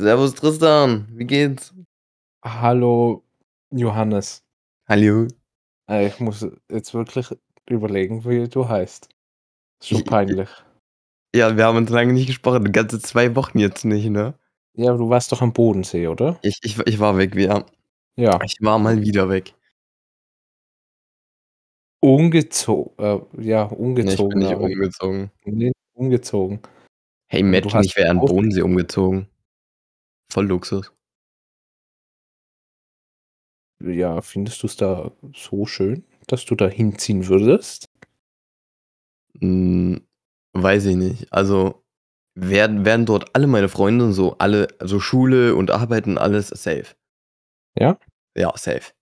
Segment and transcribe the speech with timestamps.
[0.00, 1.74] Servus Tristan, wie geht's?
[2.42, 3.22] Hallo
[3.70, 4.42] Johannes.
[4.88, 5.28] Hallo.
[5.90, 7.28] Äh, ich muss jetzt wirklich
[7.68, 9.08] überlegen, wie du heißt.
[9.82, 10.48] Ist schon Ich, ich, peinlich.
[11.34, 14.34] ja, wir haben uns lange nicht gesprochen, ganze zwei Wochen jetzt nicht, ne?
[14.74, 16.38] Ja, aber du warst doch am Bodensee, oder?
[16.42, 17.66] Ich, ich, ich war weg, ja.
[18.16, 18.38] Ja.
[18.42, 19.54] Ich war mal wieder weg.
[22.02, 22.92] Ungezogen.
[22.98, 24.38] Äh, ja, Nee, ich bin ungezogen.
[24.38, 25.30] nicht aber- umgezogen.
[25.44, 26.60] Nee, umgezogen.
[27.28, 29.26] Hey, hast ich wäre an auch- Bodensee umgezogen.
[30.30, 30.92] Voll Luxus.
[33.82, 37.88] Ja, findest du es da so schön, dass du da hinziehen würdest?
[39.40, 40.06] Hm,
[40.52, 41.32] weiß ich nicht.
[41.32, 41.82] Also,
[42.34, 46.94] werden, werden dort alle meine Freunde und so, alle, also Schule und Arbeiten, alles safe.
[47.78, 47.98] Ja?
[48.36, 48.92] Ja, safe.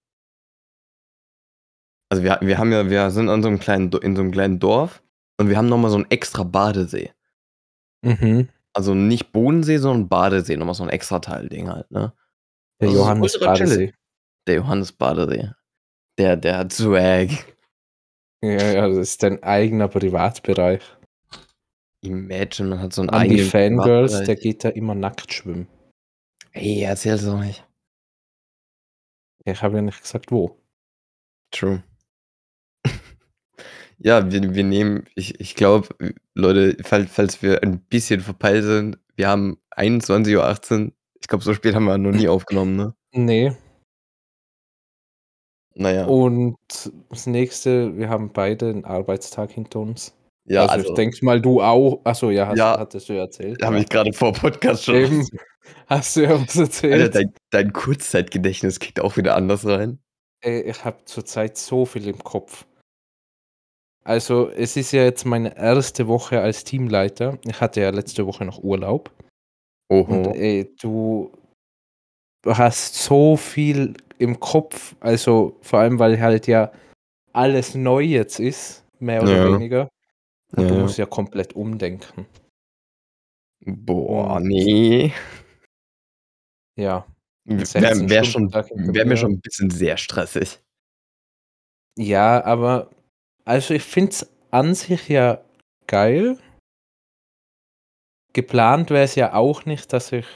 [2.10, 4.58] Also wir, wir haben ja, wir sind an so einem kleinen, in so einem kleinen
[4.58, 5.02] Dorf
[5.38, 7.12] und wir haben nochmal so einen extra Badesee.
[8.02, 8.48] Mhm.
[8.78, 12.12] Also nicht Bodensee, sondern Badesee, nochmal so ein extra Teil-Ding halt, ne?
[12.80, 13.40] Der ist Johannes.
[13.40, 13.92] Badesee.
[14.46, 15.50] Der Johannes Badesee.
[16.16, 17.30] Der, der hat Swag.
[18.40, 20.84] Ja, ja, das ist dein eigener Privatbereich.
[22.02, 25.66] Imagine, man hat so einen An die eigenen Fangirls, der geht da immer nackt schwimmen.
[26.52, 27.66] Ey, erzähl's doch nicht.
[29.44, 30.56] Ich habe ja nicht gesagt, wo.
[31.50, 31.82] True.
[33.98, 35.88] Ja, wir, wir nehmen, ich, ich glaube,
[36.34, 40.92] Leute, falls, falls wir ein bisschen verpeilt sind, wir haben 21.18 Uhr.
[41.20, 42.94] Ich glaube, so spät haben wir noch nie aufgenommen, ne?
[43.12, 43.52] Nee.
[45.74, 46.06] Naja.
[46.06, 46.56] Und
[47.08, 50.14] das nächste, wir haben beide einen Arbeitstag hinter uns.
[50.44, 52.00] ja, also, also, ich denke mal, du auch.
[52.04, 52.78] Achso, ja, hast, Ja.
[52.78, 53.62] hattest du ja erzählt.
[53.62, 54.94] habe ich gerade vor Podcast schon.
[54.96, 55.26] Eben,
[55.86, 57.14] hast du ja was Alter, erzählt.
[57.14, 60.00] dein, dein Kurzzeitgedächtnis kickt auch wieder anders rein.
[60.40, 62.66] Ey, ich habe zurzeit so viel im Kopf.
[64.08, 67.38] Also, es ist ja jetzt meine erste Woche als Teamleiter.
[67.44, 69.10] Ich hatte ja letzte Woche noch Urlaub.
[69.90, 70.30] Und Oho.
[70.34, 71.30] ey, du
[72.46, 74.96] hast so viel im Kopf.
[75.00, 76.72] Also, vor allem, weil halt ja
[77.34, 79.52] alles neu jetzt ist, mehr oder Ja.
[79.54, 79.88] weniger.
[80.56, 82.24] Und Ja, du musst ja komplett umdenken.
[83.66, 85.12] Boah, Und- nee.
[86.76, 87.06] Ja.
[87.44, 89.16] Wäre 16 wär schon, wär mir.
[89.18, 90.60] schon ein bisschen sehr stressig.
[91.98, 92.88] Ja, aber
[93.48, 95.42] also ich finde es an sich ja
[95.86, 96.38] geil.
[98.34, 100.26] Geplant wäre es ja auch nicht, dass ich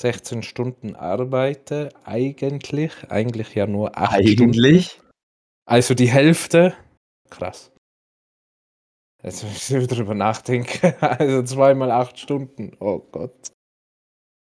[0.00, 2.92] 16 Stunden arbeite, eigentlich.
[3.10, 4.42] Eigentlich ja nur 8 Stunden.
[4.42, 5.00] Eigentlich?
[5.66, 6.76] Also die Hälfte.
[7.30, 7.70] Krass.
[9.22, 10.94] Jetzt muss ich drüber nachdenken.
[11.00, 12.76] Also zweimal 8 Stunden.
[12.80, 13.52] Oh Gott.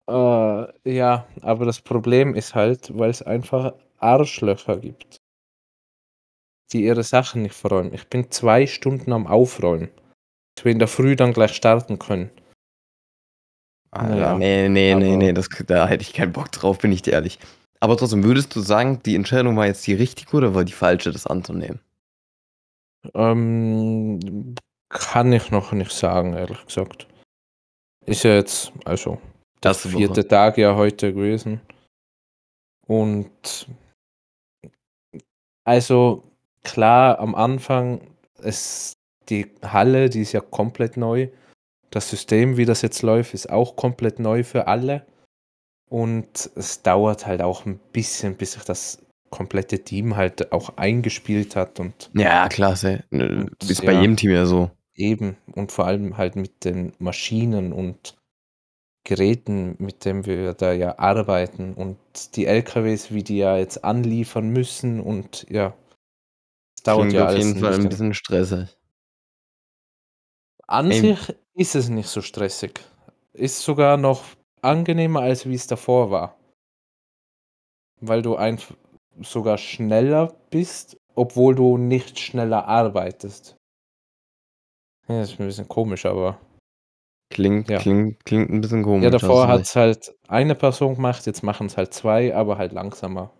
[0.08, 5.21] Äh, ja, aber das Problem ist halt, weil es einfach Arschlöcher gibt,
[6.72, 7.92] die ihre Sachen nicht verräumen.
[7.94, 9.88] Ich bin zwei Stunden am Aufräumen.
[10.56, 12.30] Ich will in der Früh dann gleich starten können.
[13.90, 17.02] Alter, Naja, nee, nee, nee, nee, das, da hätte ich keinen Bock drauf, bin ich
[17.02, 17.38] dir ehrlich.
[17.80, 21.10] Aber trotzdem, würdest du sagen, die Entscheidung war jetzt die richtige oder war die falsche,
[21.10, 21.80] das anzunehmen?
[23.14, 24.54] Ähm,
[24.88, 27.08] kann ich noch nicht sagen, ehrlich gesagt.
[28.06, 29.18] Ist ja jetzt, also,
[29.60, 30.26] das vierte.
[30.26, 31.60] Tag ja heute gewesen.
[32.86, 33.66] Und
[35.64, 36.31] also
[36.62, 38.00] klar, am Anfang
[38.38, 38.94] ist
[39.28, 41.28] die Halle, die ist ja komplett neu.
[41.90, 45.06] Das System, wie das jetzt läuft, ist auch komplett neu für alle.
[45.88, 48.98] Und es dauert halt auch ein bisschen, bis sich das
[49.30, 53.04] komplette Team halt auch eingespielt hat und Ja, klasse.
[53.10, 54.00] Und, Ist bei ja.
[54.00, 54.70] jedem Team ja so.
[54.94, 58.16] Eben, und vor allem halt mit den Maschinen und
[59.04, 61.98] Geräten, mit denen wir da ja arbeiten und
[62.36, 65.74] die LKWs, wie die ja jetzt anliefern müssen und ja,
[66.82, 68.12] es dauert Klingt ja auf jeden Fall ein bisschen.
[68.12, 68.76] stressig.
[70.66, 71.00] An Ey.
[71.00, 72.80] sich ist es nicht so stressig.
[73.32, 74.24] Ist sogar noch
[74.62, 76.36] angenehmer, als wie es davor war.
[78.00, 78.74] Weil du einfach
[79.20, 83.54] sogar schneller bist, obwohl du nicht schneller arbeitest.
[85.06, 86.40] Ja, das ist ein bisschen komisch, aber.
[87.30, 87.78] Klingt, Ja.
[87.78, 89.04] klingt, klingt ein bisschen komisch.
[89.04, 92.72] Ja, davor hat es halt eine Person gemacht, jetzt machen es halt zwei, aber halt
[92.72, 93.30] langsamer.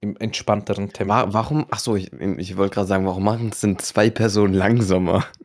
[0.00, 1.12] Im entspannteren Tempo.
[1.12, 1.66] Wa- Warum?
[1.70, 5.26] Achso, ich, ich wollte gerade sagen, warum machen es denn zwei Personen langsamer?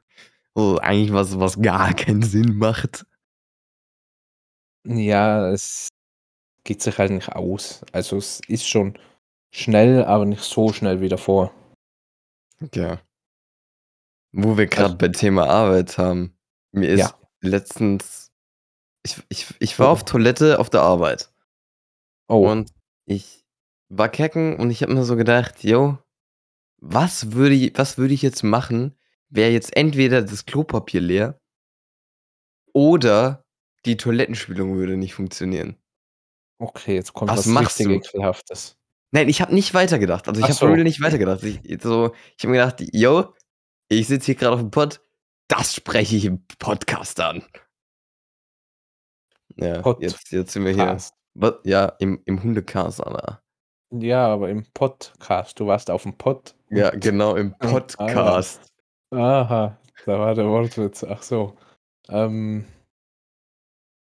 [0.55, 3.07] Also eigentlich was, was gar keinen Sinn macht.
[4.85, 5.87] Ja, es
[6.63, 7.83] geht sich halt nicht aus.
[7.91, 8.99] Also es ist schon
[9.51, 11.51] schnell, aber nicht so schnell wie davor.
[12.61, 12.99] Okay.
[14.31, 16.37] Wo wir gerade Also- bei Thema Arbeit haben.
[16.71, 17.19] Mir ist Ja.
[17.41, 18.31] letztens.
[19.03, 19.91] Ich, ich, ich war Oh.
[19.93, 21.31] auf Toilette auf der Arbeit.
[22.29, 22.71] Oh, Und
[23.05, 23.42] ich
[23.97, 25.97] war kecken und ich habe mir so gedacht, yo,
[26.77, 28.97] was würde ich, was würde ich jetzt machen,
[29.29, 31.39] wäre jetzt entweder das Klopapier leer
[32.73, 33.45] oder
[33.85, 35.77] die Toilettenspülung würde nicht funktionieren.
[36.59, 38.07] Okay, jetzt kommt Was was machst richtig du?
[38.09, 38.77] Ekelhaftes.
[39.11, 40.27] Nein, ich habe nicht weitergedacht.
[40.27, 40.65] Also, ich habe so.
[40.65, 41.43] real nicht weitergedacht.
[41.43, 43.33] Ich so ich habe mir gedacht: „Jo,
[43.89, 45.01] ich sitze hier grad aufm Pod,
[45.47, 47.43] das spreche ich im Podcast an.“
[49.55, 50.85] Ja, jetzt jetzt sind wir hier.
[50.85, 51.13] Podcast.
[51.35, 53.42] Wa ja, im im Hundecast, Alter.
[53.99, 55.59] Ja, aber im Podcast.
[55.59, 57.71] Du warst aufm Pod Ja, genau, im Ah, ja.
[57.71, 58.73] Podcast.
[59.11, 61.03] Aha, da war der Wortwitz.
[61.03, 61.55] Ach so.
[62.09, 62.65] Ähm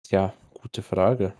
[0.09, 1.33] ja, gute Frage.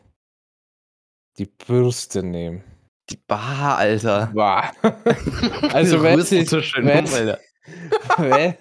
[1.39, 2.63] Die Bürste nehmen.
[3.09, 4.31] Die bah, Alter.
[4.33, 4.71] Bah.
[5.73, 7.39] Also, wenn sie so schön wenn rum, Alter.
[8.19, 8.57] Wä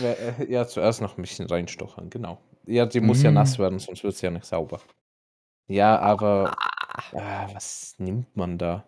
[0.00, 2.38] wä ja, zuerst noch 'n bisschen reinstochern, genau.
[2.66, 3.34] Ja, die muss ja Mm.
[3.34, 4.80] nass werden, sonst wird sie ja nicht sauber.
[5.68, 6.54] Ja, aber
[7.12, 8.84] ah, was nimmt man da?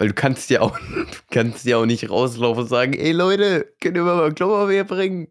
[0.00, 3.74] Weil du kannst ja auch du kannst ja auch nicht rauslaufen und sagen: „Ey Leute,
[3.82, 5.30] könnt ihr mir mal Klopapier bringen?“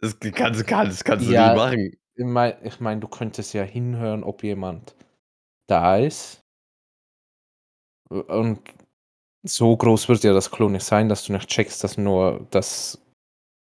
[0.00, 1.48] Das kannst kannst kannst du Ja.
[1.48, 1.92] nicht machen.
[2.14, 4.94] Ich mei ich meine, du könntest ja hinhören, ob jemand
[5.68, 6.42] da ist.
[8.10, 8.60] U und
[9.44, 13.00] so groß wird ja das Klo nicht sein, dass du nicht checkst, dass nur dass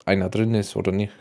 [0.05, 1.13] einer drin ist oder nicht.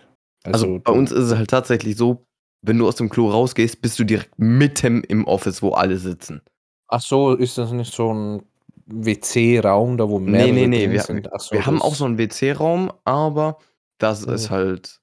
[0.44, 2.26] Also, Also, bei du uns ist es halt tatsächlich so,
[2.62, 6.42] wenn du aus dem Klo rausgehst, bist du direkt mitten im Office, wo alle sitzen.
[6.90, 8.42] Ach so, ist das nicht so 'n
[8.86, 11.32] WC-Raum, da wo mehrere ne, ne, drin wir sind?
[11.32, 13.58] Ach so, wir haben auch so 'n WC-Raum, aber
[13.98, 14.54] das ist Oh.
[14.54, 14.98] halt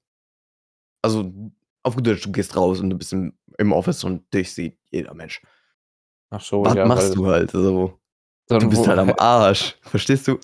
[1.06, 1.30] also,
[1.83, 4.80] auf gut Deutsch, du gehst raus und du bist im im Office und dich sieht
[4.89, 5.41] jeder Mensch.
[6.31, 8.00] Ach so, Was ja, machst du halt so?
[8.47, 10.39] dann Du bist halt am Arsch, verstehst du?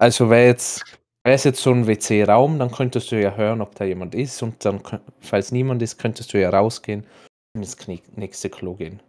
[0.00, 0.82] Also, wäre jetzt
[1.24, 4.42] wäre es jetzt so 'n WC-Raum, dann könntest du ja hören, ob da jemand ist
[4.42, 4.80] und dann
[5.20, 7.06] falls niemand ist, könntest du ja rausgehen
[7.54, 7.76] und ins
[8.16, 9.02] nächste Klo gehen.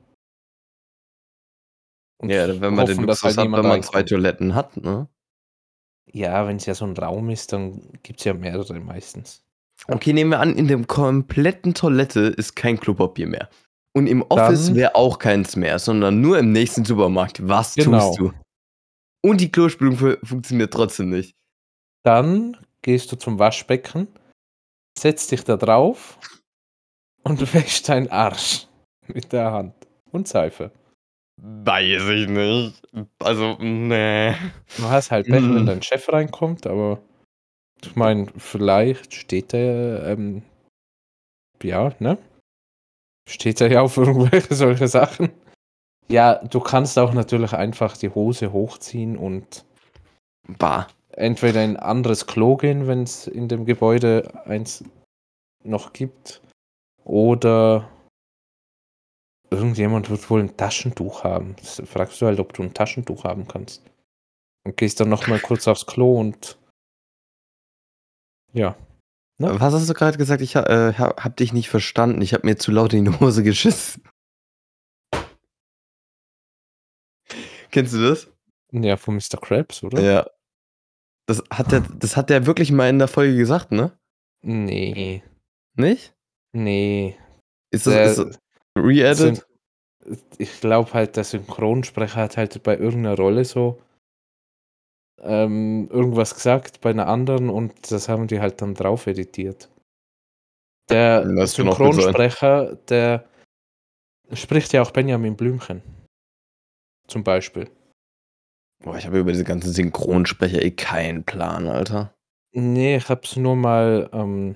[2.29, 4.09] Ja, wenn man den hoffen, dass Luxus halt hat, wenn man 2 reinkommt.
[4.09, 5.07] Toiletten hat, ne?
[6.11, 9.43] Ja, wenn's ja so 'n Raum ist, dann gibt's ja mehrere meistens.
[9.87, 13.49] Okay, nehmen wir an, in dem kompletten Toilette ist kein Klopapier mehr.
[13.93, 17.47] Und im Office wäre auch keins mehr, sondern nur im nächsten Supermarkt.
[17.47, 18.07] Was Genau.
[18.09, 18.31] tust du?
[19.23, 21.35] Und die Klospülung fu funktioniert trotzdem nicht.
[22.03, 24.07] Dann gehst du zum Waschbecken,
[24.97, 26.19] setzt dich da drauf
[27.23, 28.67] und wäschst deinen Arsch
[29.07, 29.73] mit der Hand
[30.11, 30.71] und Seife.
[31.43, 32.81] Weiß ich nicht.
[33.19, 34.35] Also, ne.
[34.77, 35.65] Du hast halt Pech, wenn Hm.
[35.65, 36.99] dein Chef reinkommt, aber
[37.83, 40.43] ich meine, vielleicht steht der, ähm
[41.63, 42.17] ja, ne?
[43.29, 45.29] Steht er ja auf irgendwelche solche Sachen.
[46.09, 49.65] Ja, du kannst auch natürlich einfach die Hose hochziehen und
[50.59, 50.87] Bah.
[51.11, 54.83] entweder in 'n anderes Klo gehen, wenn's in dem Gebäude eins
[55.63, 56.41] noch gibt,
[57.05, 57.89] oder
[59.51, 61.55] irgendjemand wird wohl 'n Taschentuch haben.
[61.57, 63.83] Das fragst du halt, ob du 'n Taschentuch haben kannst.
[64.65, 66.57] Und gehst dann noch mal kurz aufs Klo und
[68.53, 68.75] ja,
[69.39, 69.59] ne?
[69.59, 70.41] Was hast du grad gesagt?
[70.41, 72.21] Ich äh, ha habe dich nicht verstanden.
[72.21, 74.03] Ich habe mir zu laut in die Hose geschissen.
[77.71, 78.29] Kennst du das?
[78.71, 79.37] Ja, von Mr.
[79.41, 80.01] Krabs, oder?
[80.01, 80.27] Ja.
[81.27, 83.97] Das hat der das hat der wirklich mal in der Folge gesagt, ne?
[84.43, 85.23] Ne.
[85.75, 86.13] Nicht?
[86.53, 87.15] Ne.
[87.71, 88.39] Ist das Der ist das
[89.13, 89.39] syn
[90.39, 93.81] ich glaube halt, der Synchronsprecher hat halt bei irgend 'ner Rolle so
[95.19, 99.69] ähm, irgendwas gesagt bei 'ner anderen und das haben die halt dann drauf editiert.
[100.89, 101.53] Der Das.
[101.53, 103.25] Synchronsprecher, der
[104.33, 105.81] spricht ja auch Benjamin Blümchen.
[107.07, 107.69] Zum Beispiel.
[108.83, 112.13] Boah, ich habe über diese ganzen Synchronsprecher eh keinen Plan, Alter.
[112.53, 114.55] Ne, ich habe es nur mal, ähm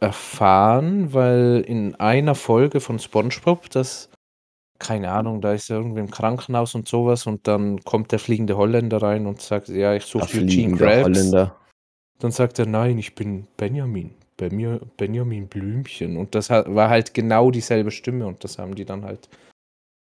[0.00, 4.10] erfahren, weil in einer Folge von SpongeBob, das
[4.78, 8.18] keine Ahnung, da ist er irgendwie im Krankenhaus und so was und dann kommt der
[8.18, 11.56] fliegende Holländer rein und sagt: „Ja, ich Der suche Eugene fliegende Krabs.“ Holländer.
[12.18, 14.14] Dann sagt er: „Nein, ich bin Benjamin.
[14.36, 19.04] Benja Benjamin Blümchen.“ Und das war halt genau dieselbe Stimme und das haben die dann
[19.04, 19.30] halt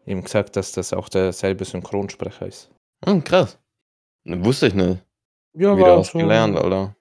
[0.06, 2.70] eben gesagt, dass das auch derselbe Synchronsprecher ist.
[3.04, 3.58] Hm, krass.
[4.24, 5.04] Wusste ich nicht.
[5.56, 6.96] Ja, Wieder war was gelernt, so Alter.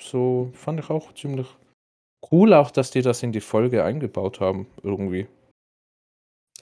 [0.00, 1.46] so fand ich auch ziemlich
[2.30, 5.26] cool auch, dass die das in die Folge eingebaut haben irgendwie.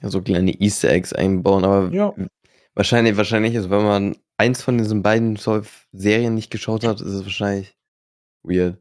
[0.01, 2.13] Ja, so kleine Easter Eggs einbauen, aber Ja.
[2.75, 5.37] wahrscheinlich wahrscheinlich ist, wenn man eins von diesen beiden
[5.91, 7.75] Serien nicht geschaut hat, ist es wahrscheinlich
[8.43, 8.79] weird.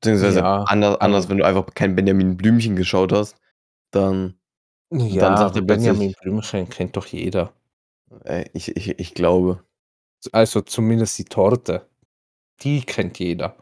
[0.00, 3.36] Beziehungsweise Ja, ander anders, aber wenn du einfach kein Benjamin Blümchen geschaut hast,
[3.92, 4.38] dann
[4.90, 7.52] dann Ja, sagt aber er Benjamin Blümchen kennt doch jeder.
[8.24, 9.64] Äh, ich ich ich glaube.
[10.32, 11.86] Also, zumindest die Torte.
[12.62, 13.56] Die kennt jeder.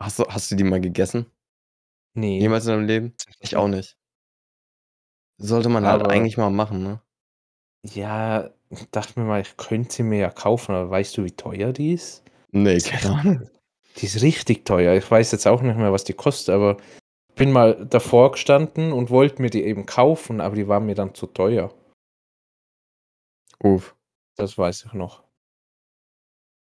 [0.00, 1.26] Hast du hast du die mal gegessen?
[2.14, 2.38] Ne.
[2.38, 3.14] Jemals in deinem Leben?
[3.40, 3.96] Ich auch nicht.
[5.38, 7.00] Sollte man halt Aber eigentlich mal machen, ne?
[7.84, 11.30] Ja, ich dachte mir mal, ich könnte sie mir ja kaufen, aber weißt du, wie
[11.30, 12.22] teuer die ist?
[12.52, 13.50] Ne, Ist echt keine Ahnung.
[13.96, 14.94] Die ist richtig teuer.
[14.94, 16.76] Ich weiß jetzt auch nicht mehr, was die kostet, aber
[17.30, 20.94] ich bin mal davor gestanden und wollte mir die eben kaufen, aber die waren mir
[20.94, 21.72] dann zu teuer.
[23.62, 23.96] Uff.
[24.36, 25.24] Das weiß ich noch.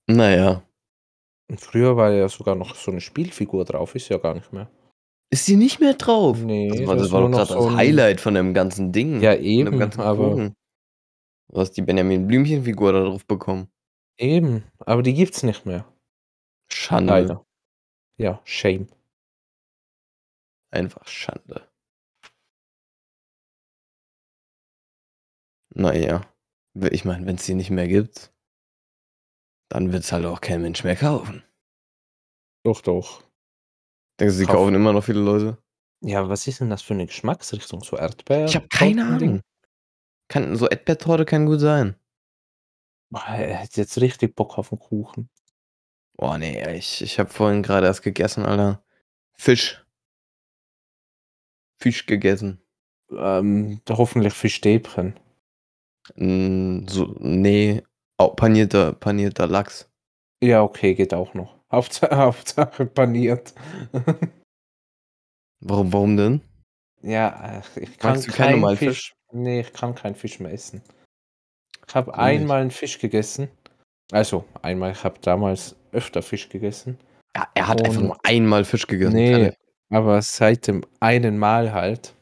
[0.08, 0.62] Naja.
[1.50, 4.70] Und früher war ja sogar noch so eine Spielfigur drauf, ist ja gar nicht mehr.
[5.30, 6.38] Ist sie nicht mehr drauf?
[6.38, 8.92] Nee, das war, das das war doch noch gerade so das Highlight von dem ganzen
[8.92, 9.20] Ding.
[9.20, 10.54] Ja, eben, ganzen aber Kuchen.
[11.50, 13.68] Du hast die Benjamin Blümchen-Figur da drauf bekommen.
[14.18, 15.86] eben, aber die gibt's nicht mehr.
[16.70, 17.12] Schande.
[17.12, 17.46] Leider.
[18.18, 18.88] Ja, shame.
[20.70, 21.66] Einfach Schande.
[25.74, 26.22] Naja.
[26.90, 28.32] Ich meine, wenn es die nicht mehr gibt,
[29.68, 31.42] dann wird es halt auch kein Mensch mehr kaufen.
[32.64, 33.22] Doch, doch.
[34.20, 35.58] Denkst du, die Kauf- kaufen immer noch viele Leute?
[36.00, 37.82] Ja, was ist denn das für eine Geschmacksrichtung?
[37.82, 38.46] So Erdbeer?
[38.46, 39.04] Ich habe keine?
[39.06, 39.40] Ahnung.
[40.28, 41.96] Kann, so Erdbeertorte kann gut sein.
[43.10, 45.30] Boah, er hat jetzt richtig Bock auf den Kuchen.
[46.18, 48.82] Oh nee, ich, ich habe vorhin gerade erst gegessen, Alter.
[49.34, 49.84] Fisch.
[51.80, 52.60] Fisch gegessen.
[53.10, 55.18] Ähm, da hoffentlich Fischstäbchen.
[56.16, 57.82] Mm, so, nee,
[58.18, 59.88] auch panierter, panierter Lachs.
[60.42, 61.56] Ja, okay, geht auch noch.
[61.72, 63.54] Hauptsache, Hauptsache paniert.
[65.60, 66.40] Warum, warum denn?
[67.02, 68.88] ja, ich kann keinen normalen Fisch.
[68.88, 69.14] Fisch?
[69.32, 70.82] Nee, ich kann keinen Fisch mehr essen.
[71.87, 73.48] Ich habe einmal einen Fisch gegessen.
[74.12, 76.98] Also, einmal, ich habe damals öfter Fisch gegessen.
[77.37, 79.14] Ja, er hat einfach nur einmal Fisch gegessen.
[79.14, 79.52] Nee,
[79.90, 82.14] aber seit dem einen Mal halt.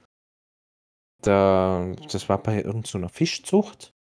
[1.23, 3.93] Da, das war bei irgendeiner Fischzucht.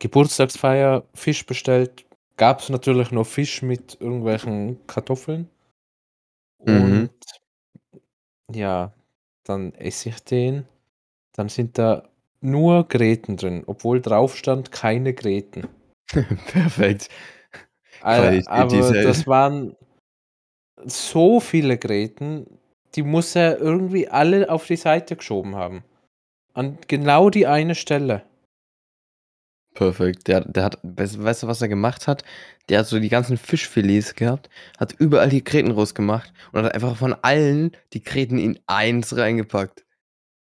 [0.00, 2.04] Geburtstagsfeier, Fisch bestellt.
[2.36, 5.48] Gab es natürlich nur Fisch mit irgendwelchen Kartoffeln.
[6.64, 6.82] Mhm.
[6.82, 7.10] Und
[8.50, 8.92] ja,
[9.44, 10.66] dann esse ich den.
[11.32, 12.08] Dann sind da
[12.40, 15.68] nur Gräten drin, obwohl drauf stand keine Gräten.
[16.46, 17.08] Perfekt.
[18.00, 19.76] Al- Qualität Aber das waren
[20.84, 22.46] so viele Gräten,
[22.94, 25.84] die muss er irgendwie alle auf die Seite geschoben haben.
[26.54, 28.22] An genau die eine Stelle.
[29.80, 30.28] Perfekt.
[30.28, 32.22] Der, der hat, weißt, weißt du, was er gemacht hat?
[32.68, 36.96] Der hat so die ganzen Fischfilets gehabt, hat überall die Gräten rausgemacht und hat einfach
[36.98, 39.86] von allen die Gräten in eins reingepackt.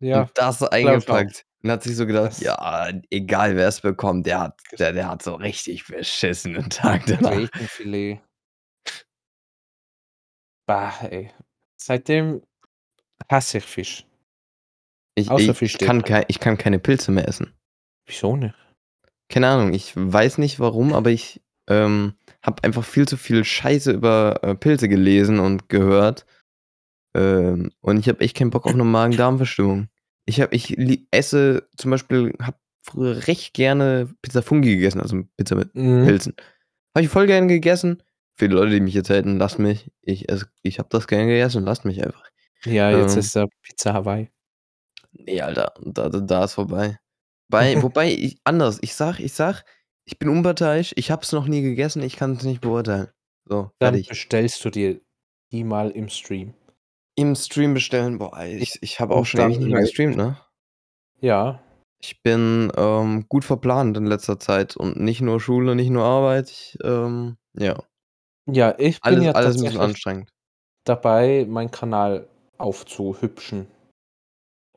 [0.00, 1.44] Ja, Und das eingepackt.
[1.62, 5.06] Und hat sich so gedacht, Das- ja, egal wer es bekommt, der hat, der, der
[5.08, 7.32] hat so richtig beschissenen Tag danach.
[7.32, 8.20] Grätenfilet.
[10.66, 11.30] Bah, ey.
[11.78, 12.42] Seitdem
[13.30, 14.06] hasse ich Fisch.
[15.14, 17.52] Ich, ich, Fisch kann kein, ich kann keine Pilze mehr essen.
[18.06, 18.54] Wieso nicht?
[19.28, 23.90] Keine Ahnung, ich weiß nicht warum, aber ich ähm, habe einfach viel zu viel Scheiße
[23.92, 26.26] über äh, Pilze gelesen und gehört.
[27.16, 29.88] Ähm, und ich habe echt keinen Bock auf eine Magen-Darm-Verstimmung.
[30.26, 30.76] Ich, hab, ich
[31.10, 36.04] esse zum Beispiel, habe früher recht gerne Pizza Fungi gegessen, also Pizza mit Mhm.
[36.04, 36.34] Pilzen.
[36.94, 38.02] Habe ich voll gerne gegessen.
[38.38, 39.90] Für die Leute, die mich jetzt hätten, lasst mich.
[40.02, 42.24] Ich, ess- ich habe das gerne gegessen, lasst mich einfach.
[42.64, 43.20] Ja, jetzt Ähm.
[43.20, 44.30] ist er Pizza Hawaii.
[45.12, 46.98] Nee, Alter, da, da, da ist vorbei.
[47.48, 49.64] Bei, wobei, ich, anders, ich sag, ich sag,
[50.04, 53.08] ich bin unparteiisch, ich hab's noch nie gegessen, ich kann es nicht beurteilen.
[53.44, 54.08] So, Dann fertig.
[54.08, 55.00] bestellst du dir
[55.52, 56.54] die mal im Stream.
[57.16, 60.38] Im Stream bestellen, boah, ich, ich habe auch schon ewig nicht mehr halt- gestreamt, ne?
[61.20, 61.62] Ja,
[62.02, 66.50] Ich bin ähm, gut verplant in letzter Zeit und nicht nur Schule, nicht nur Arbeit,
[66.50, 67.82] ich, ähm, ja,
[68.48, 70.30] ja, ich bin alles, ja alles ein bisschen anstrengend.
[70.84, 73.66] dabei, meinen Kanal aufzuhübschen.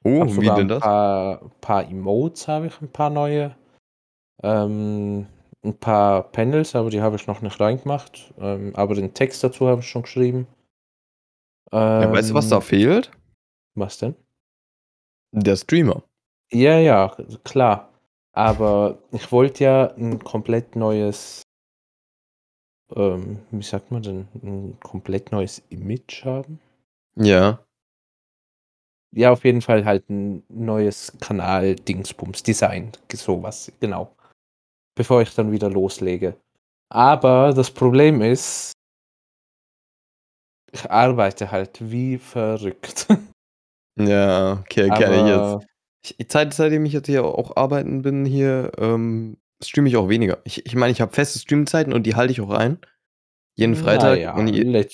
[0.03, 0.79] Oh, Hab wie denn ein das?
[0.81, 3.55] paar, paar Emotes habe ich, ein paar neue.
[4.41, 5.27] Ähm,
[5.63, 8.33] ein paar Panels, aber die habe ich noch nicht reingemacht.
[8.39, 10.47] Ähm, aber den Text dazu habe ich schon geschrieben.
[11.71, 13.11] Ja, weißt du, was da Ähm, fehlt?
[13.75, 14.15] Was denn?
[15.31, 16.03] Der Streamer.
[16.51, 17.89] Ja, ja, klar.
[18.31, 21.43] Aber ich wollte ja ein komplett neues,
[22.95, 26.59] ähm, wie sagt man denn, ein komplett neues Image haben.
[27.15, 27.59] Ja.
[29.15, 34.15] Ja, auf jeden Fall halt ein neues Kanal-Dingsbums, Design, sowas, genau.
[34.95, 36.35] Bevor ich dann wieder loslege.
[36.91, 38.73] Aber das Problem ist,
[40.71, 43.07] ich arbeite halt wie verrückt.
[43.99, 46.17] Ja, okay, kenne ich jetzt.
[46.17, 50.37] Ich, Zeit, seitdem ich jetzt hier auch arbeiten bin, hier ähm, streame ich auch weniger.
[50.45, 52.79] Ich ich, meine, ich habe feste Streamzeiten und die halte ich auch ein.
[53.57, 54.15] Jeden Freitag.
[54.15, 54.85] naja, Und je,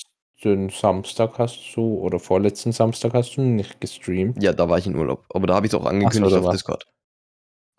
[0.46, 4.42] letzten Samstag hast du, oder vorletzten Samstag hast du nicht gestreamt.
[4.42, 5.26] ja, da war ich in Urlaub.
[5.34, 6.86] Aber da habe ich es auch angekündigt da auf warst Discord.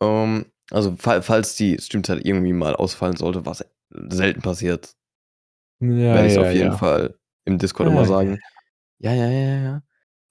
[0.02, 4.96] Ähm, also, fa falls die Streamzeit irgendwie mal ausfallen sollte, was selten passiert,
[5.80, 6.76] Ja, werde ich es ja, auf jeden ja.
[6.76, 8.38] Fall im Discord immer sagen.
[8.99, 9.82] Ja, ja, ja, ja.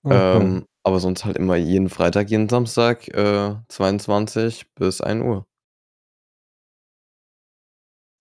[0.03, 0.11] Mhm.
[0.11, 5.47] Ähm, aber sonst halt immer jeden Freitag, jeden Samstag, äh, 22 bis 1 Uhr.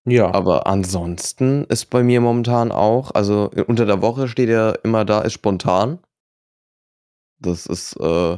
[0.05, 0.31] Ja.
[0.33, 5.21] Aber ansonsten ist bei mir momentan auch, also unter der Woche steht ja immer da,
[5.21, 5.99] ist spontan.
[7.39, 8.37] Das ist äh,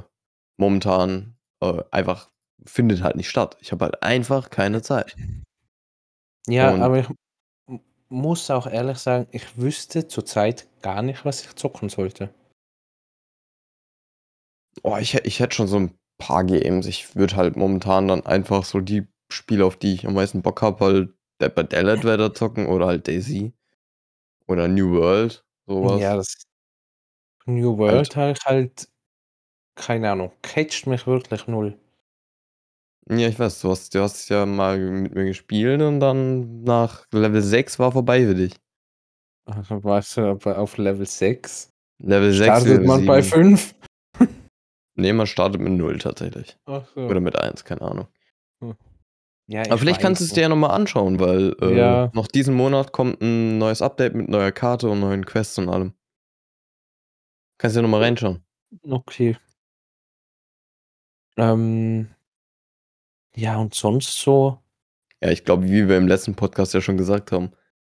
[0.57, 2.31] momentan äh, einfach,
[2.65, 3.57] findet halt nicht statt.
[3.59, 5.15] Ich habe halt einfach keine Zeit.
[6.47, 7.07] Ja, Und- aber ich
[8.09, 12.33] muss auch ehrlich sagen, ich wüsste zurzeit gar nicht, was ich zocken sollte.
[14.83, 16.85] Oh, ich, ich hätte schon so ein paar Games.
[16.85, 20.61] Ich würde halt momentan dann einfach so die Spiele, auf die ich am meisten Bock
[20.61, 23.53] habe, halt Dead by Daylight weiter zocken oder halt Daisy.
[24.47, 26.01] Oder New World, sowas.
[26.01, 26.35] Ja, das
[27.45, 28.89] New World habe ich halt,
[29.75, 31.77] keine Ahnung, catcht mich wirklich null.
[33.09, 37.05] Ja, ich weiß, du hast, du hast ja mal mit mir gespielt und dann nach
[37.11, 38.55] Level 6 war vorbei für dich.
[39.45, 43.57] Weißt du, aber auf Level 6 Level 6 startet man bei 7.
[43.57, 43.75] 5.
[44.95, 46.57] Nee, man startet mit 0 tatsächlich.
[46.65, 46.83] So.
[46.95, 48.07] Oder mit 1, keine Ahnung.
[49.49, 52.11] Ja, Aber ich vielleicht kannst du es dir ja nochmal anschauen, weil äh, Ja.
[52.13, 55.93] noch diesen Monat kommt ein neues Update mit neuer Karte und neuen Quests und allem.
[57.57, 58.43] Kannst du ja nochmal reinschauen.
[58.71, 58.91] nicht.
[58.93, 59.37] Okay.
[61.37, 62.09] Ähm,
[63.35, 64.59] ja, und sonst so.
[65.23, 67.51] Ja, ich glaube, wie wir im letzten Podcast ja schon gesagt haben,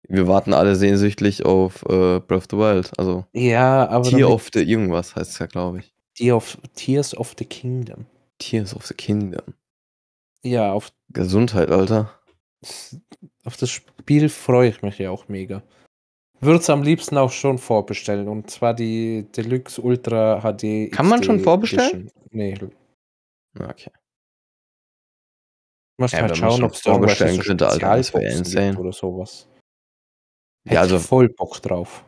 [0.07, 2.91] wir warten alle sehnsüchtig auf äh, Breath of the Wild.
[2.97, 5.93] Also Ja, aber Tier of the irgendwas heißt es ja, glaube ich.
[6.75, 8.05] Tears of the Kingdom.
[8.39, 9.53] Tears of the Kingdom.
[10.43, 12.19] Ja, auf, Gesundheit, Alter.
[13.45, 15.63] auf das Spiel freue ich mich ja auch mega.
[16.39, 18.27] Würde es am liebsten auch schon vorbestellen.
[18.27, 20.91] Und zwar die Deluxe Ultra HD.
[20.91, 22.01] Kann man schon XD vorbestellen?
[22.07, 22.29] Edition.
[22.31, 22.57] Nee,
[23.59, 23.91] Ja, Okay.
[25.99, 28.79] musst Ja, halt schauen, ob es da vorbestellen könnte, Alter, das wär Spezialboxen insane.
[28.79, 29.47] oder sowas.
[30.65, 32.03] Ja, Hätte also- ich voll Bock drauf.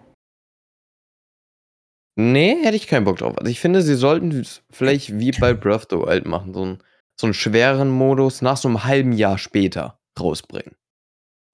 [2.15, 3.37] Nee, hätte ich keinen Bock drauf.
[3.37, 6.53] Also ich finde, sie sollten es vielleicht wie bei Breath of the Wild machen.
[6.53, 6.83] So einen,
[7.19, 10.75] so einen schweren Modus nach so einem halben Jahr später rausbringen.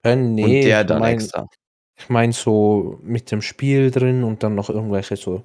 [0.02, 1.48] Äh, nee, und der ich dann mein, extra.
[1.98, 5.44] Ich meine so mit dem Spiel drin und dann noch irgendwelche so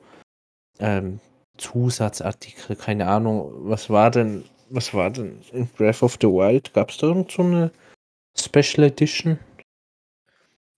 [0.79, 1.19] ähm,
[1.57, 3.51] Zusatzartikel, keine Ahnung.
[3.69, 6.73] Was war denn, was war denn in Breath of the Wild?
[6.73, 7.71] Gab es da irgend so eine
[8.38, 9.39] Special Edition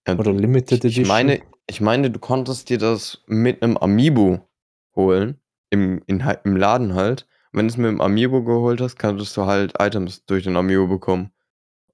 [0.07, 1.03] Ja, oder Limited ich, Edition?
[1.03, 4.47] ich, meine, ich meine, du konntest dir das mit einem Amiibo
[4.95, 5.39] holen.
[5.69, 7.27] Im, in, im Laden halt.
[7.57, 10.87] Wenn du es mit dem Amiibo geholt hast, kannst du halt Items durch den Amiibo
[10.87, 11.31] bekommen.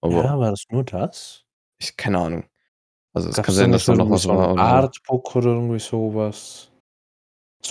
[0.01, 1.45] Aber ja, war das nur das?
[1.79, 2.43] ich keine Ahnung.
[3.13, 4.49] Also es kann sein, dass da noch was war.
[4.49, 4.61] ein Oder.
[4.61, 6.69] Artbook oder irgendwie sowas?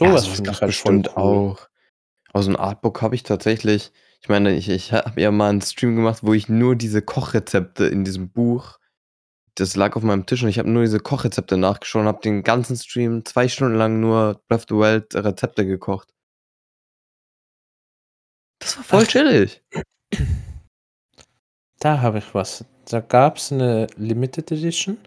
[0.01, 1.23] Ja, Sowas gab's ich halt bestimmt cool.
[1.23, 1.69] auch.
[2.33, 3.93] Aber so ein Artbook habe ich tatsächlich.
[4.23, 7.87] Ich meine, ich, ich habe ja mal einen Stream gemacht, wo ich nur diese Kochrezepte
[7.87, 8.79] in diesem Buch,
[9.57, 12.43] das lag auf meinem Tisch und ich habe nur diese Kochrezepte nachgeschaut und habe den
[12.43, 16.12] ganzen Stream zwei Stunden lang nur Breath of the Wild Rezepte gekocht.
[18.63, 19.09] Das war voll Ach.
[19.09, 19.61] chillig.
[21.81, 22.65] Da habe ich was.
[22.87, 24.99] Da gab es eine Limited Edition.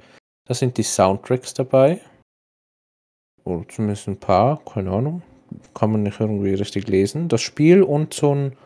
[0.46, 2.02] Da sind die Soundtracks dabei.
[3.46, 5.22] Oder zumindest ein paar, keine Ahnung.
[5.74, 7.30] Kann man nicht irgendwie richtig lesen.
[7.30, 8.58] Das Spiel und so ein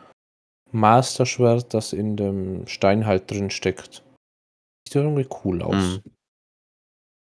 [0.72, 4.04] Master-Schwert, das in dem Stein halt drin steckt.
[4.88, 5.76] Sieht irgendwie cool aus.
[5.76, 6.02] Mhm.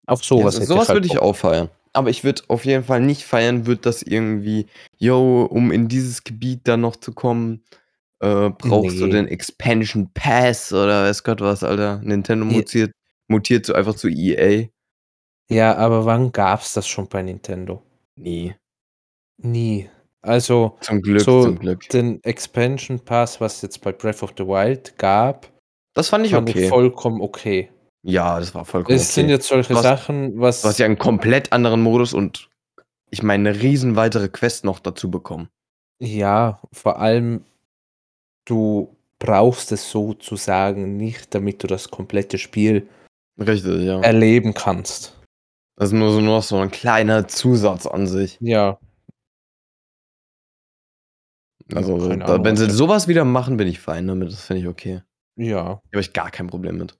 [0.07, 1.23] Auf Ja, sowas so- hätte sowas halt würde ich Bock.
[1.95, 4.67] Aber ich würde auf jeden Fall nicht feiern, wird das irgendwie,
[4.99, 7.63] yo, um in dieses Gebiet dann noch zu kommen,
[8.21, 9.13] äh, brauchst du Nee.
[9.13, 12.01] den Expansion Pass oder weiß Gott was, Alter.
[12.03, 12.93] Nintendo mutiert,
[13.29, 14.67] mutiert so einfach zu EA.
[15.51, 17.83] Ja, aber wann gab's das schon bei Nintendo?
[18.17, 18.55] Nee.
[19.39, 19.89] Nie.
[20.23, 21.89] Also, Zum Glück, so zum Glück.
[21.91, 25.53] den Expansion Pass, was es jetzt bei Breath of the Wild gab,
[25.95, 26.65] Das fand ich fand okay.
[26.65, 27.71] ich vollkommen okay.
[28.05, 29.33] Ja, das war vollkommen Es sind okay.
[29.35, 30.63] jetzt solche Du hast- Sachen, was.
[30.63, 32.49] Du hast ja einen komplett anderen Modus und
[33.11, 35.49] ich meine, eine riesen weitere Quest noch dazu bekommen.
[36.01, 37.45] ja, vor allem,
[38.45, 42.89] du brauchst es sozusagen nicht, damit du das komplette Spiel
[43.41, 44.01] Richtig, ja.
[44.01, 45.19] erleben kannst.
[45.77, 48.37] Das ist nur so, nur so ein kleiner Zusatz an sich.
[48.41, 48.79] Ja.
[51.75, 54.31] Also, da, Ahnung, wenn sie sowas wieder machen, bin ich fein damit.
[54.31, 55.03] Das finde ich okay.
[55.37, 55.63] Ja.
[55.65, 56.97] Da habe ich gar kein Problem mit.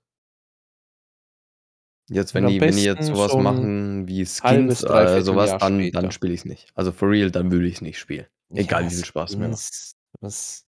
[2.09, 5.79] Jetzt, wenn die, wenn die jetzt sowas machen wie Skins oder dreiviertel sowas, Jahr dann,
[5.79, 6.01] später.
[6.01, 6.67] dann spiele ich es nicht.
[6.75, 8.27] Also for real, dann würde ich es nicht spielen.
[8.53, 9.95] Egal, ja, wie viel Spaß mir macht.
[10.21, 10.65] Was,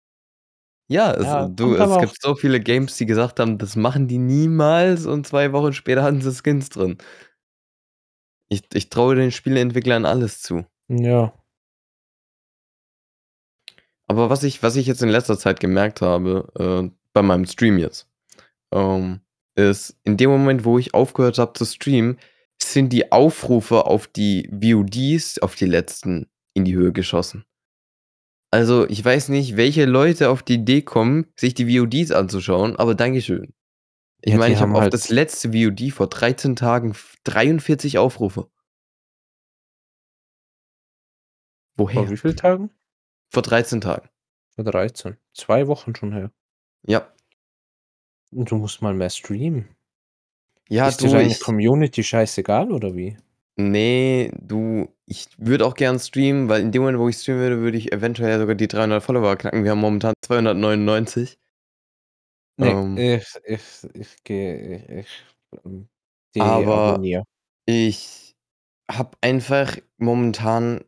[0.88, 4.18] Ja, es, Ja, du, es gibt so viele Games, die gesagt haben, das machen die
[4.18, 6.96] niemals und zwei Wochen später hatten sie Skins drin.
[8.48, 10.64] Ich, ich traue den Spieleentwicklern alles zu.
[10.88, 11.34] ja.
[14.08, 17.76] Aber was ich, was ich jetzt in letzter Zeit gemerkt habe, äh, bei meinem Stream
[17.76, 18.08] jetzt,
[18.72, 19.20] ähm,
[19.56, 22.18] ist, in dem Moment, wo ich aufgehört habe zu streamen,
[22.62, 27.44] sind die Aufrufe auf die VODs, auf die letzten, in die Höhe geschossen.
[28.52, 32.94] Also, ich weiß nicht, welche Leute auf die Idee kommen, sich die VODs anzuschauen, aber
[32.94, 33.52] Dankeschön.
[34.22, 37.16] Ich Ja, meine, ich habe haben auf halt das letzte VOD vor 13 Tagen f
[37.24, 38.48] 43 Aufrufe.
[41.88, 42.10] Vor Woher?
[42.10, 42.70] wie viel Tagen?
[43.32, 44.08] Vor 13 Tagen.
[44.54, 45.16] Vor 13.
[45.34, 46.32] 2 Wochen schon her.
[46.86, 47.12] Ja.
[48.30, 49.68] Du musst mal mehr streamen.
[50.68, 53.16] Ja, Ist dir du, deine ich Community scheißegal oder wie?
[53.58, 57.60] Ne, du, ich würde auch gern streamen, weil in dem Moment, wo ich streamen würde,
[57.60, 59.64] würde ich eventuell sogar die 300 Follower knacken.
[59.64, 61.38] Wir haben momentan 299.
[62.58, 62.96] Ne, Ähm.
[62.98, 63.62] ich ich
[63.94, 65.24] ich gehe ich ich,
[65.64, 65.88] ähm,
[66.38, 67.24] Aber deabonniere.
[67.66, 68.34] ich
[68.90, 70.84] habe einfach momentan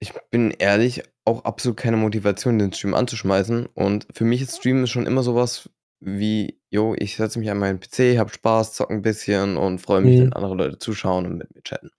[0.00, 3.66] ich bin ehrlich, auch absolut keine Motivation, den Stream anzuschmeißen.
[3.74, 5.70] Und für mich ist Streamen schon immer so was
[6.06, 10.02] wie: „Jo, ich setze mich an meinen PC, habe Spaß, zocke 'n bisschen und freue
[10.02, 10.34] mich, wenn Mhm.
[10.34, 11.90] andere Leute zuschauen und mit mir chatten.“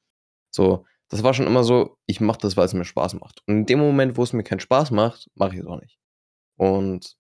[0.52, 3.44] So, das war schon immer so, ich mache das, weil's mir Spaß macht.
[3.48, 6.00] Und in dem Moment, wo es mir keinen Spaß macht, mache ich es auch nicht.
[6.58, 7.18] Und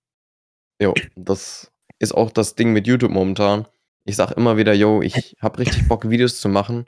[0.81, 3.67] jo, das ist auch das Ding mit YouTube momentan.
[4.05, 6.85] Ich sage immer wieder: „Jo, ich habe richtig Bock, Videos zu machen.“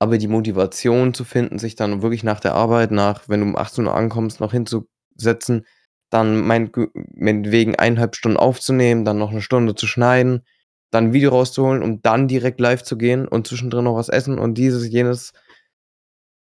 [0.00, 3.56] Aber die Motivation zu finden, sich dann wirklich nach der Arbeit, nach wenn du um
[3.56, 5.66] 18:00 ankommst, noch hinzusetzen,
[6.10, 10.44] dann meinetwegen 1,5 Stunden aufzunehmen, dann noch 'ne Stunde zu schneiden,
[10.92, 14.38] dann 'n Video rauszuholen, um dann direkt live zu gehen und zwischendrin noch was essen
[14.38, 15.32] und dieses, jenes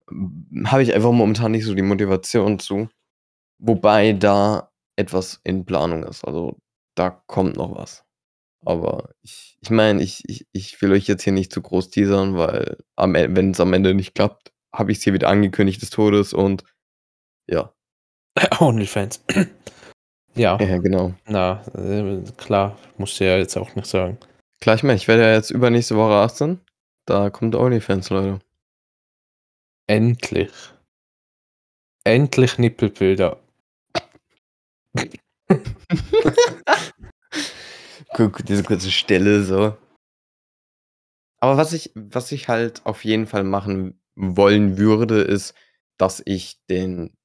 [0.10, 2.89] hm, habe ich einfach momentan nicht so die Motivation zu.
[3.60, 6.26] Wobei da etwas in Planung ist.
[6.26, 6.58] Also,
[6.96, 8.06] da kommt noch was.
[8.65, 12.38] Aber ich ich meine, ich ich ich will euch jetzt hier nicht zu groß teasern,
[12.38, 16.34] weil am En wenn's am Ende nicht klappt, habe ich's hier wieder angekündigt des Todes
[16.34, 16.63] und
[17.50, 17.74] ja.
[18.60, 19.23] Onlyfans.
[20.36, 20.62] Ja.
[20.62, 21.15] Ja, genau.
[21.26, 24.19] Na, äh, klar, musst du ja jetzt auch nicht sagen.
[24.62, 26.60] Klar, ich meine, ich werde ja jetzt übernächste Woche 18.
[27.08, 28.39] Da kommt Onlyfans, Leute.
[29.88, 30.52] Endlich.
[32.04, 33.39] Endlich Nippelbilder.
[38.13, 39.76] Guck, diese kurze Stille so.
[41.39, 45.56] Aber was ich was ich halt auf jeden Fall machen wollen würde, ist,
[45.97, 47.16] dass ich den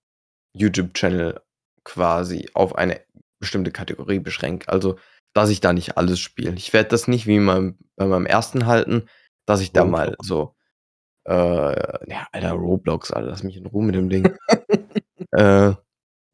[0.54, 1.40] YouTube-Channel
[1.84, 3.00] quasi auf eine
[3.40, 4.68] bestimmte Kategorie beschränke.
[4.68, 4.96] Also,
[5.34, 6.54] dass ich da nicht alles spiele.
[6.54, 9.08] Ich werde das nicht wie meinem bei meinem ersten halten,
[9.46, 10.54] dass ich da mal so
[11.24, 14.34] äh, ja, Alter, Roblox, Alter, lass mich in Ruhe mit dem Ding.
[15.30, 15.74] Äh,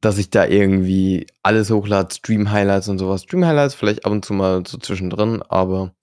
[0.01, 3.23] dass ich da irgendwie alles hochlade, Stream-Highlights und so was.
[3.23, 5.95] Stream-Highlights vielleicht ab und zu mal so zwischendrin, aber,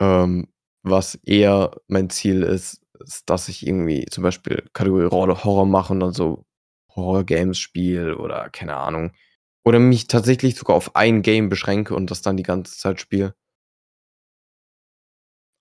[0.00, 0.46] ähm,
[0.84, 5.92] was eher mein Ziel ist, ist, dass ich irgendwie zum Beispiel Kategorie Hor Horror mache
[5.92, 6.44] und dann so
[6.96, 9.12] Horror-Games spiele oder keine Ahnung.
[9.64, 13.34] Oder mich tatsächlich sogar auf ein Game beschränke und das dann die ganze Zeit spiele.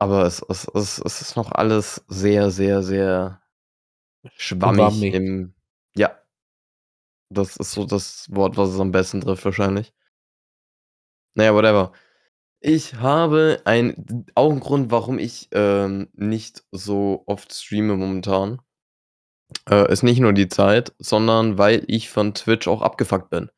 [0.02, 3.42] Aber es es es es ist noch alles sehr, sehr, sehr
[4.38, 5.14] schwammig Schwammig.
[5.14, 5.54] im
[5.98, 6.18] ja.
[7.32, 9.92] Das ist so das Wort, was es am besten trifft wahrscheinlich.
[11.38, 11.92] Na ja, whatever.
[12.62, 18.62] Ich habe ein auch 'n Grund, warum ich, ähm, nicht so oft streame momentan
[19.70, 23.50] äh, ist nicht nur die Zeit, sondern weil ich von Twitch auch abgefuckt bin.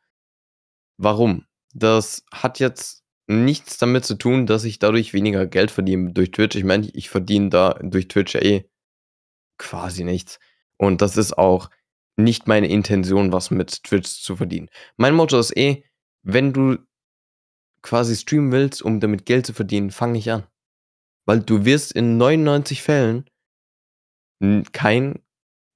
[0.98, 1.46] Warum?
[1.74, 6.56] Das hat jetzt nichts damit zu tun, dass ich dadurch weniger Geld verdiene durch Twitch.
[6.56, 8.70] Ich meine, ich verdiene da durch Twitch ja eh
[9.58, 10.40] quasi nichts.
[10.78, 11.70] Und das ist auch
[12.16, 14.70] nicht meine Intention, was mit Twitch zu verdienen.
[14.96, 15.84] Mein Motto ist eh,
[16.24, 16.78] wenn du
[17.82, 20.44] quasi streamen willst, um damit Geld zu verdienen, fang nicht an.
[21.26, 23.30] Weil du wirst in 99 Fällen
[24.72, 25.20] kein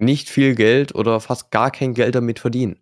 [0.02, 2.80] nicht viel Geld oder fast gar kein Geld damit verdienen.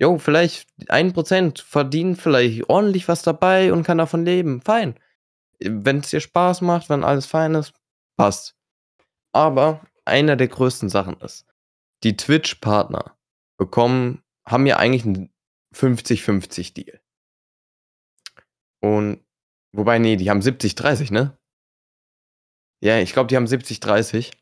[0.00, 4.96] Jo, vielleicht 1 % verdient vielleicht ordentlich was dabei und kann davon leben, fein.
[5.60, 7.74] Äh, wenn's dir Spaß macht, wenn alles fein ist,
[8.18, 8.56] passt.
[9.32, 11.46] Aber einer der größten Sachen ist,
[12.04, 13.16] die Twitch-Partner
[13.58, 15.30] bekommen haben ja eigentlich 'n
[15.74, 17.00] 50:50 Deal.
[18.82, 19.20] Und
[19.72, 21.36] wobei, ne, die haben 70:30, ne?
[22.82, 24.32] Ja, ich glaube, die haben 70:30,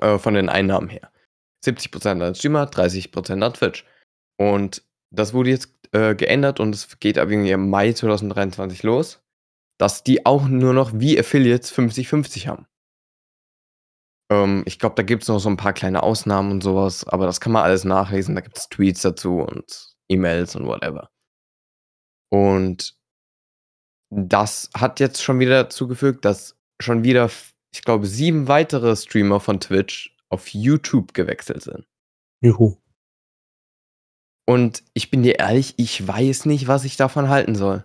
[0.00, 1.10] äh, von den Einnahmen her.
[1.66, 3.86] 70 % an Streamer, 30 % an Twitch.
[4.38, 9.22] Und das wurde jetzt, äh, geändert und es geht ab irgendwie im Mai 2023 los,
[9.78, 12.66] dass die auch nur noch wie Affiliates 50:50 haben.
[14.30, 17.26] Ähm, ich glaube, da gibt's noch so 'n paar kleine Ausnahmen und so was, aber
[17.26, 18.34] das kann man alles nachlesen.
[18.34, 21.08] Da gibt's Tweets dazu und E-Mails und whatever.
[22.32, 22.92] Und
[24.12, 27.30] das hat jetzt schon wieder dazu gefügt, dass schon wieder
[27.74, 31.86] ich glaube, 7 weitere Streamer von Twitch auf YouTube gewechselt sind.
[32.42, 32.76] Juhu.
[34.48, 37.84] Und ich bin dir ehrlich, ich weiß nicht, was ich davon halten soll.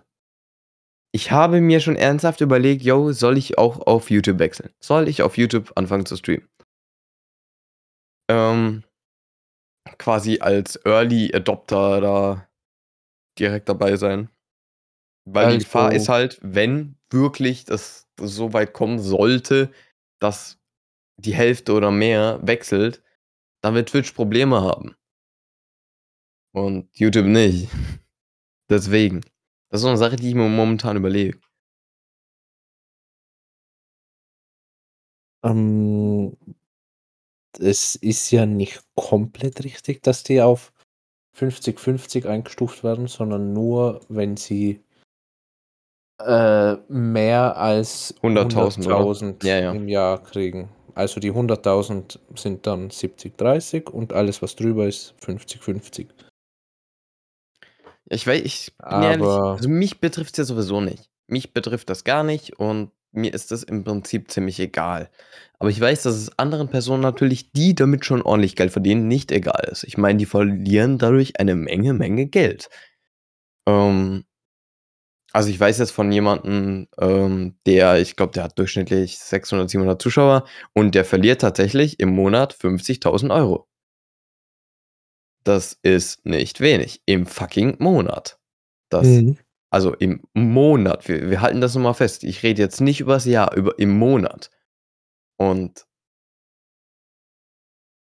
[1.14, 4.72] Ich habe mir schon ernsthaft überlegt: „Jo, soll ich auch auf YouTube wechseln?
[4.80, 6.48] Soll ich auf YouTube anfangen zu streamen?“
[8.30, 8.84] Ähm,
[9.98, 12.48] quasi als Early Adopter da
[13.38, 14.30] direkt dabei sein.
[15.28, 19.72] Weil die Gefahr Also ist halt, wenn wirklich das so weit kommen sollte,
[20.20, 20.58] dass
[21.16, 23.02] die Hälfte oder mehr wechselt,
[23.62, 24.96] dann wird Twitch Probleme haben.
[26.52, 27.68] Und YouTube nicht.
[28.70, 29.20] Deswegen.
[29.70, 31.38] Das ist so eine Sache, die ich mir momentan überlege.
[35.44, 36.36] Ähm,
[37.58, 40.72] es ist ja nicht komplett richtig, dass die auf
[41.36, 44.82] 50-50 eingestuft werden, sondern nur, wenn sie
[46.20, 49.00] äh, mehr als 100.000, oder?
[49.00, 49.72] 100.000 Ja, ja.
[49.72, 50.68] im Jahr kriegen.
[50.94, 56.08] Also die 100.000 sind dann 70-30 und alles, was drüber ist, 50-50.
[58.06, 61.08] Ich weiß, ich bin ehrlich, Aber also mich betrifft es ja sowieso nicht.
[61.28, 65.10] Mich betrifft das gar nicht und mir ist das im Prinzip ziemlich egal.
[65.58, 69.30] Aber ich weiß, dass es anderen Personen natürlich, die damit schon ordentlich Geld verdienen, nicht
[69.30, 69.84] egal ist.
[69.84, 72.68] Ich meine, die verlieren dadurch eine Menge, Menge Geld.
[73.68, 74.24] Ähm,
[75.32, 80.00] also ich weiß jetzt von jemandem, ähm, der, ich glaube, der hat durchschnittlich 600, 700
[80.00, 83.68] Zuschauer und der verliert tatsächlich im Monat 50.000 Euro.
[85.44, 87.02] Das ist nicht wenig.
[87.06, 88.38] Im fucking Monat.
[88.90, 89.38] Das, Mhm.
[89.70, 91.08] also im Monat.
[91.08, 92.24] Wir, wir halten das nochmal fest.
[92.24, 94.50] Ich rede jetzt nicht übers Jahr, über im Monat.
[95.38, 95.86] Und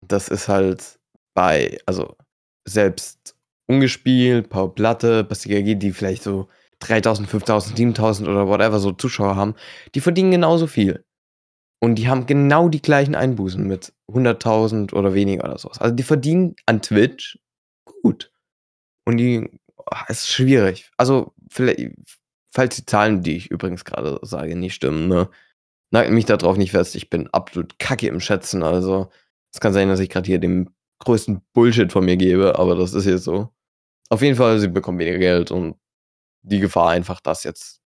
[0.05, 0.99] das ist halt
[1.33, 2.17] bei, also
[2.67, 3.35] selbst
[3.67, 6.49] ungespielt, Paul Platte, Bastille GG, die vielleicht so
[6.81, 9.55] 3000, 5000, 7000 oder whatever so Zuschauer haben,
[9.95, 11.05] die verdienen genauso viel.
[11.83, 15.79] Und die haben genau die gleichen Einbußen mit 100.000 oder weniger oder sowas.
[15.79, 17.39] Also die verdienen an Twitch
[17.85, 18.31] gut.
[19.05, 19.49] Und die,
[20.07, 20.91] es ist schwierig.
[20.97, 21.95] Also vielleicht,
[22.53, 25.29] falls die Zahlen, die ich übrigens gerade sage, nicht stimmen, ne,
[25.91, 26.95] nagelt mich darauf nicht fest.
[26.95, 28.61] Ich bin absolut kacke im Schätzen.
[28.61, 29.09] Also
[29.53, 32.93] es kann sein, dass ich gerade hier den größten Bullshit von mir gebe, aber das
[32.93, 33.49] ist jetzt so.
[34.09, 35.75] Auf jeden Fall, sie bekommen weniger Geld und
[36.43, 37.81] die Gefahr einfach, dass jetzt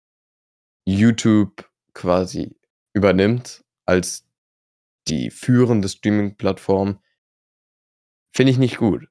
[0.85, 2.55] YouTube quasi
[2.93, 4.27] übernimmt als
[5.09, 6.99] die führende Streaming-Plattform,
[8.35, 9.07] finde ich nicht gut.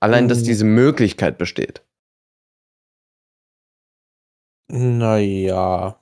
[0.00, 0.44] Allein, dass Mhm.
[0.44, 1.84] diese Möglichkeit besteht.
[4.98, 5.98] Naja.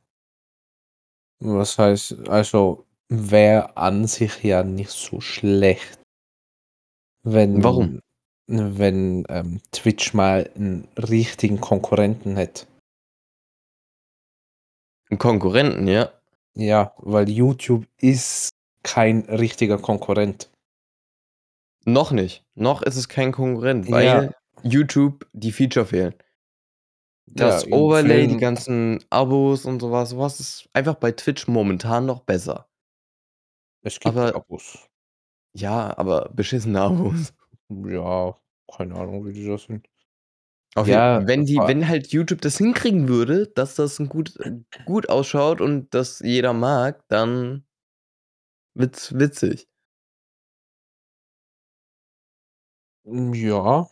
[1.40, 5.98] Was heißt, also wäre an sich ja nicht so schlecht.
[7.24, 8.00] Wenn, Warum?
[8.78, 12.66] Wenn ähm, Twitch mal einen richtigen Konkurrenten hätte.
[15.10, 16.12] Ein Konkurrenten, ja.
[16.54, 18.50] Ja, weil YouTube ist
[18.82, 20.50] kein richtiger Konkurrent.
[21.84, 22.44] Noch nicht.
[22.54, 24.30] Noch ist es kein Konkurrent, weil Ja.
[24.62, 26.14] YouTube die Feature fehlen.
[27.26, 32.20] Das Ja, Overlay, die ganzen Abos und sowas, sowas ist einfach bei Twitch momentan noch
[32.20, 32.68] besser.
[33.82, 34.88] Es gibt aber- Abos.
[35.54, 37.32] Ja, aber beschissene Abos.
[37.68, 38.36] Ja,
[38.76, 39.88] keine Ahnung, wie die das sind.
[40.74, 44.34] Auf Ja, jeden, wenn die, wenn halt YouTube das hinkriegen würde, dass das ein gut,
[44.84, 47.64] gut ausschaut und das jeder mag, dann
[48.74, 49.66] wird's witzig.
[53.42, 53.86] Ja.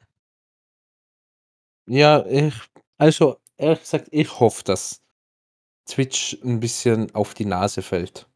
[1.88, 2.54] Ja, ich,
[2.98, 5.02] also ehrlich gesagt, ich hoffe, dass
[5.86, 8.29] Twitch ein bisschen auf die Nase fällt.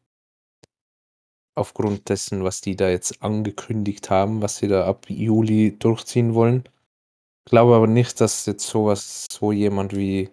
[1.55, 6.67] Aufgrund dessen, was die da jetzt angekündigt haben, was sie da ab Juli durchziehen wollen.
[7.47, 10.29] Glaube aber nicht, dass jetzt sowas, so jemand wie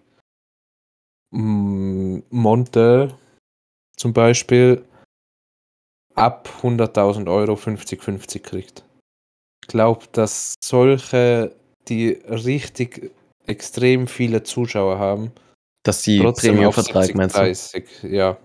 [1.31, 3.17] mm, Monte
[3.95, 4.83] zum Beispiel
[6.15, 8.83] ab 100.000 Euro 50-50 kriegt.
[9.61, 11.55] Ich glaube, dass solche,
[11.87, 13.11] die richtig
[13.45, 15.31] extrem viele Zuschauer haben,
[15.83, 17.39] Dass auf Premium-Vertrag 70, meinst du?
[17.39, 18.37] 30, ja,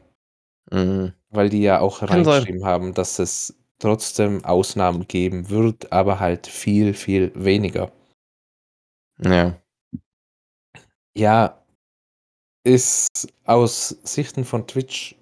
[0.71, 1.13] Mhm.
[1.31, 2.27] Weil die ja auch Kann sein.
[2.27, 7.93] reingeschrieben haben, dass es trotzdem Ausnahmen geben wird, aber halt viel, viel weniger.
[9.21, 9.61] Ja.
[11.17, 11.65] Ja,
[12.65, 15.17] ist aus Sichten von Twitch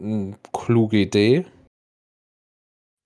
[0.00, 1.46] eine kluge Idee.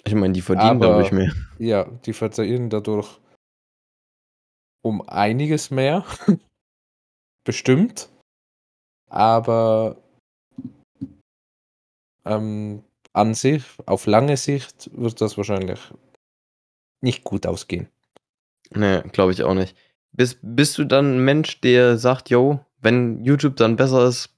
[0.05, 1.33] Ich meine, die verdienen dadurch Aber- mehr.
[1.59, 3.21] Ja, die verdienen dadurch
[4.83, 6.05] um einiges mehr.
[7.45, 8.09] Bestimmt.
[9.11, 9.97] Aber
[12.29, 15.81] ähm, an sich, auf lange Sicht, wird das wahrscheinlich
[17.01, 17.89] nicht gut ausgehen.
[18.75, 19.77] Nee, glaube ich auch nicht.
[20.13, 24.31] Bist, bist du dann ein Mensch, der sagt, yo, wenn YouTube dann besser ist,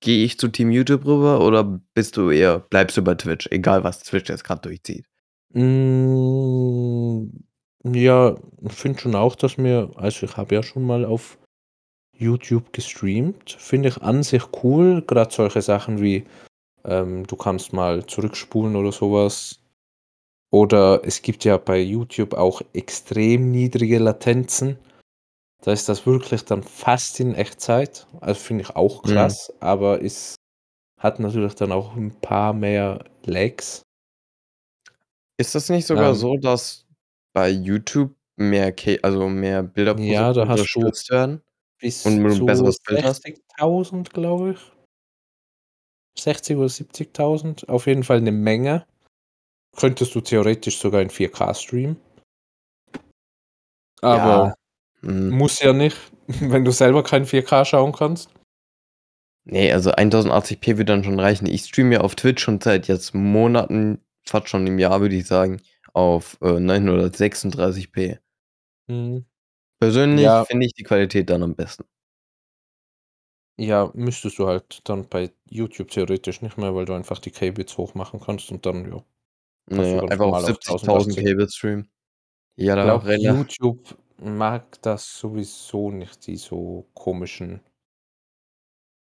[0.00, 3.84] gehe ich zu Team YouTube rüber oder bist du eher, bleibst du bei Twitch, egal
[3.84, 5.06] was Twitch jetzt gerade durchzieht?
[5.54, 7.26] Mm,
[7.84, 11.38] ja, ich finde schon auch, dass mir, also ich habe ja schon mal auf
[12.16, 16.24] YouTube gestreamt, finde ich an sich cool, gerade solche Sachen wie,
[16.84, 19.60] ähm, du kannst mal zurückspulen oder sowas.
[20.50, 24.78] Oder es gibt ja bei YouTube auch extrem niedrige Latenzen.
[25.62, 28.06] Da ist das wirklich dann fast in Echtzeit.
[28.20, 29.04] Also finde ich auch Mhm.
[29.04, 30.36] krass, aber es
[31.00, 33.82] hat natürlich dann auch ein paar mehr Lags.
[35.40, 36.14] Ist das nicht sogar Ähm.
[36.14, 36.86] so, dass
[37.32, 41.42] bei YouTube mehr K also mehr Bilder Ja, da hast du werden?
[41.80, 43.22] bis Und du 'n zu besseres Bild hast?
[43.22, 44.72] 60.000, glaube ich.
[46.18, 48.86] 60 oder 70.000, auf jeden Fall 'ne Menge.
[49.76, 51.96] Könntest du theoretisch sogar in 4K streamen.
[54.02, 54.54] Aber Ja.
[55.02, 55.30] Mhm.
[55.30, 55.96] muss ja nicht,
[56.40, 58.30] wenn du selber kein 4K schauen kannst.
[59.46, 61.46] Ne, also 1080p wird dann schon reichen.
[61.46, 65.26] Ich streame ja auf Twitch schon seit jetzt Monaten, fast schon 'nem Jahr, würde ich
[65.26, 65.60] sagen,
[65.92, 68.20] auf, äh, 936p.
[68.88, 69.26] Mhm.
[69.80, 70.44] Persönlich Ja.
[70.46, 71.84] finde ich die Qualität dann am besten.
[73.62, 77.78] Ja, müsstest du halt dann bei YouTube theoretisch nicht mehr, weil du einfach die K-Bits
[77.78, 79.04] hoch machen kannst und dann, ja,
[79.66, 81.24] Na kannst du ja, ganz einfach auf normal auf 70.000 1080.
[81.24, 81.90] K-Bit streamen.
[82.56, 87.62] Ja, Ich da glaube, Rela YouTube mag das sowieso nicht, die so komischen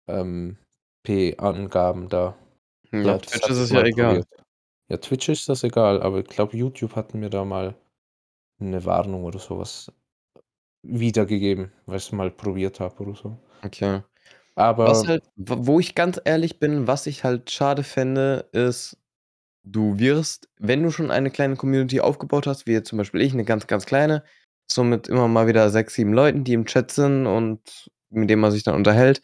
[0.08, 0.58] ähm,
[1.04, 2.38] P-Angaben da.
[2.84, 4.24] Ich Ja, glaube, das Twitch ist ich es ja egal.
[4.24, 4.28] probiert.
[4.90, 7.76] Ja, Twitch ist das egal, aber ich glaube, YouTube hat mir da mal
[8.60, 9.92] 'ne Warnung oder so was
[10.84, 13.38] wiedergegeben, weil ich's mal probiert habe oder so.
[13.66, 14.02] Okay.
[14.82, 18.98] Was Aber halt w wo ich ganz ehrlich bin, was ich halt schade fände, ist,
[19.64, 23.46] du wirst, wenn du schon eine kleine Community aufgebaut hast, wie zum Beispiel ich, 'ne
[23.46, 24.24] ganz, ganz kleine,
[24.72, 28.42] so mit immer mal wieder 6, 7 Leuten, die im Chat sind und mit denen
[28.42, 29.22] man sich dann unterhält.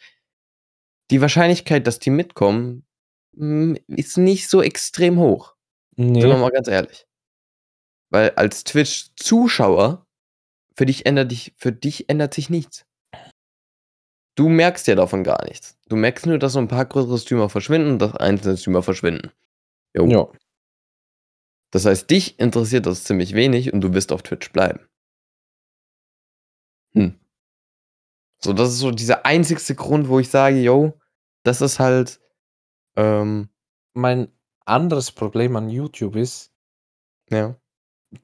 [1.10, 2.84] Die Wahrscheinlichkeit, dass die mitkommen,
[3.36, 5.54] hm, ist nicht so extrem hoch.
[6.20, 7.04] Sind wir mal ganz ehrlich.
[8.12, 10.06] Weil als Twitch-Zuschauer,
[10.76, 12.85] für dich ändert dich für dich ändert sich nichts.
[14.38, 15.78] Du merkst ja davon gar nichts.
[15.88, 19.30] Du merkst nur, dass so 'n paar größere Streamer verschwinden und dass einzelne Streamer verschwinden.
[19.96, 20.06] Jo.
[20.08, 20.28] Ja.
[21.74, 24.86] Das heißt, dich interessiert das ziemlich wenig und du wirst auf Twitch bleiben.
[26.94, 27.16] Hm.
[28.42, 30.94] So, das ist so dieser einzigste Grund, wo ich sage: „Jo,
[31.44, 32.20] das ist halt,
[32.96, 33.48] ähm“
[33.94, 34.28] Mein
[34.66, 36.52] anderes Problem an YouTube ist
[37.30, 37.56] Ja.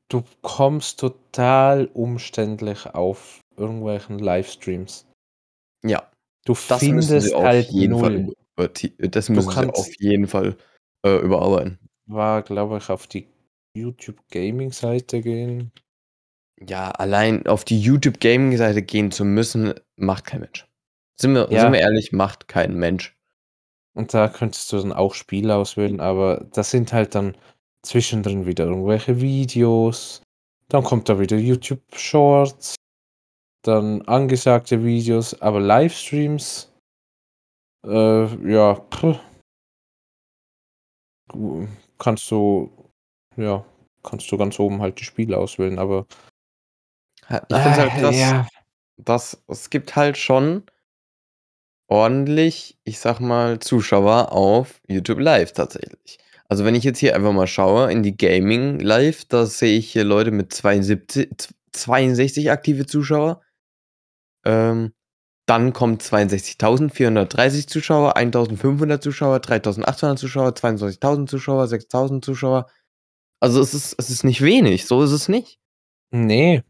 [0.09, 5.07] du kommst total umständlich auf irgendwelchen Livestreams.
[5.85, 6.11] Ja.
[6.45, 8.35] Du Das findest auf halt jeden Fall 0.
[8.57, 10.57] über ti das Du müssen auf kannst jeden Fall,
[11.07, 11.79] äh, überarbeiten.
[12.07, 13.29] War, glaube ich, auf die
[13.77, 15.73] YouTube-Gaming-Seite gehen.
[16.61, 20.67] Ja, allein auf die YouTube-Gaming-Seite gehen zu müssen, macht kein Mensch.
[21.21, 21.73] Sind wir sind Ja.
[21.73, 23.17] wir ehrlich, macht kein Mensch.
[23.95, 27.37] Und da könntest du dann auch Spiele auswählen, aber das sind halt dann
[27.85, 30.23] zwischendrin wieder irgendwelche Videos.
[30.69, 32.75] Dann kommt da wieder YouTube Shorts,
[33.63, 36.73] dann angesagte Videos, aber Livestreams,
[37.87, 38.81] äh, ja.
[41.29, 41.67] Gu
[41.99, 42.71] kannst du
[43.37, 43.65] ja,
[44.03, 46.07] kannst du ganz oben halt die Spiele auswählen, aber
[47.29, 48.49] ich finde es halt Ah, krass, ja.
[48.99, 50.65] dass es gibt halt schon
[51.89, 56.19] ordentlich, ich sage mal, Zuschauer auf YouTube Live tatsächlich.
[56.49, 59.93] Also, wenn ich jetzt hier einfach mal schaue in die Gaming Live, da sehe ich
[59.93, 63.41] hier Leute mit 72 z 62 aktive Zuschauer.
[64.45, 64.93] Ähm,
[65.47, 72.69] dann kommen 62.430 Zuschauer, 1.500 Zuschauer, 3.800 Zuschauer, 22.000 Zuschauer, 6.000 Zuschauer.
[73.41, 75.59] Also, es ist es ist nicht wenig, so ist es nicht.
[76.13, 76.65] Ne,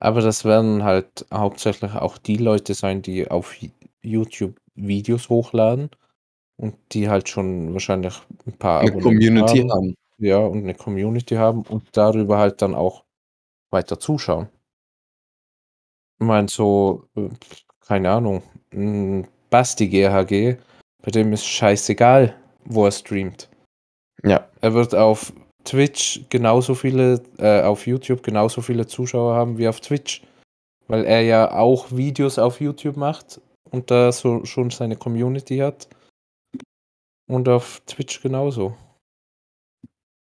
[0.00, 3.54] aber das werden halt hauptsächlich auch die Leute sein, die auf
[4.02, 5.90] YouTube Videos hochladen
[6.58, 8.14] und die halt schon wahrscheinlich
[8.46, 9.70] 'n paar 'Ne Abonnenten Community haben.
[9.70, 9.94] haben.
[10.18, 13.04] Ja, und 'ne Community haben und darüber halt dann auch
[13.70, 14.48] weiter zuschauen.
[16.20, 17.30] Ich meine so, äh,
[17.86, 20.58] keine Ahnung, hm, Basti GHG,
[21.02, 23.48] bei dem ist scheißegal, wo er streamt.
[24.22, 24.46] Ja.
[24.60, 25.32] Er wird auf
[25.64, 30.22] Twitch genauso viele äh, auf YouTube genauso viele Zuschauer haben wie auf Twitch,
[30.88, 35.88] weil er ja auch Videos auf YouTube macht und da so schon seine Community hat.
[37.26, 38.76] Und auf Twitch genauso.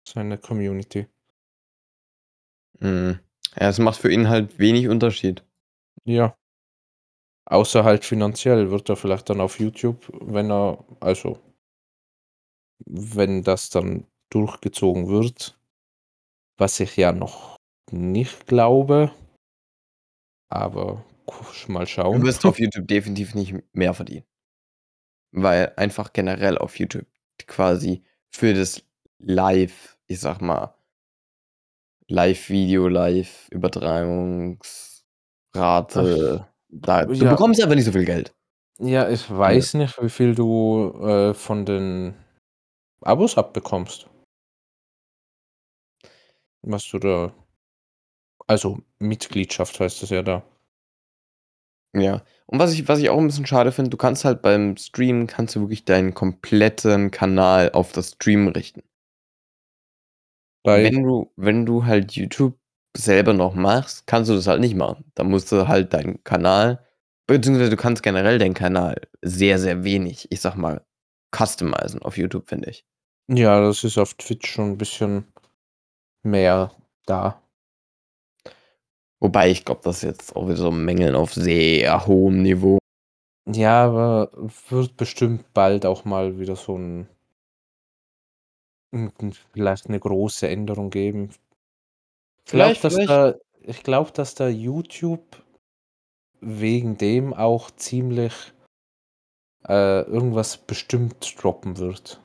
[0.08, 1.08] Seine Community.
[2.80, 3.20] Mhm.
[3.58, 5.44] Ja, es macht für ihn halt wenig Unterschied.
[6.06, 6.36] Ja.
[7.48, 11.38] Außer halt finanziell wird er vielleicht dann auf YouTube, wenn er also
[12.88, 15.58] wenn das dann durchgezogen wird,
[16.58, 17.58] was ich ja noch
[17.92, 19.12] nicht glaube.
[20.52, 21.04] Aber
[21.68, 22.24] mal Du schauen.
[22.24, 24.26] wirst auf YouTube definitiv nicht mehr verdienen.
[25.34, 27.06] Weil einfach generell auf YouTube
[27.48, 28.84] quasi für das
[29.20, 30.76] Live, ich sage mal
[32.10, 32.88] Live-Video,
[35.56, 37.30] Live-Übertragungsrate, da du ja.
[37.32, 38.34] bekommst einfach nicht so viel Geld.
[38.80, 39.38] Ja, ich Ja.
[39.38, 42.16] weiß nicht, wie viel du, äh, von den
[43.02, 44.08] Abos abbekommst.
[46.64, 47.34] Was du da
[48.48, 50.44] also Mitgliedschaft heißt das ja da.
[51.96, 52.24] Ja.
[52.46, 55.28] Und was ich, was ich auch ein bisschen schade finde, du kannst halt beim Streamen,
[55.28, 58.84] kannst du wirklich deinen kompletten Kanal auf das Stream richten.
[60.64, 62.58] Bei, Wenn du, wenn du halt YouTube
[62.96, 65.06] selber noch machst, kannst du das halt nicht machen.
[65.16, 66.86] Da musst du halt deinen Kanal,
[67.28, 70.86] beziehungsweise du kannst generell deinen Kanal sehr, sehr wenig, ich sag mal,
[71.36, 72.86] customizen auf YouTube, finde ich.
[73.28, 75.26] ja, das ist auf Twitch schon ein bisschen
[76.24, 76.72] mehr
[77.06, 77.42] da.
[79.20, 82.78] Wobei ich glaube, das ist jetzt auch wieder so Mängeln auf sehr hohem Niveau.
[83.48, 84.32] Ja, aber
[84.70, 87.08] wird bestimmt bald auch mal wieder so ein,
[88.92, 91.30] ein vielleicht eine große Änderung geben.
[92.46, 93.10] Ich glaube, Vielleicht, dass vielleicht.
[93.10, 95.44] da, ich glaube, dass da YouTube
[96.42, 98.54] wegen dem auch ziemlich
[99.68, 102.22] äh, irgendwas bestimmt droppen wird.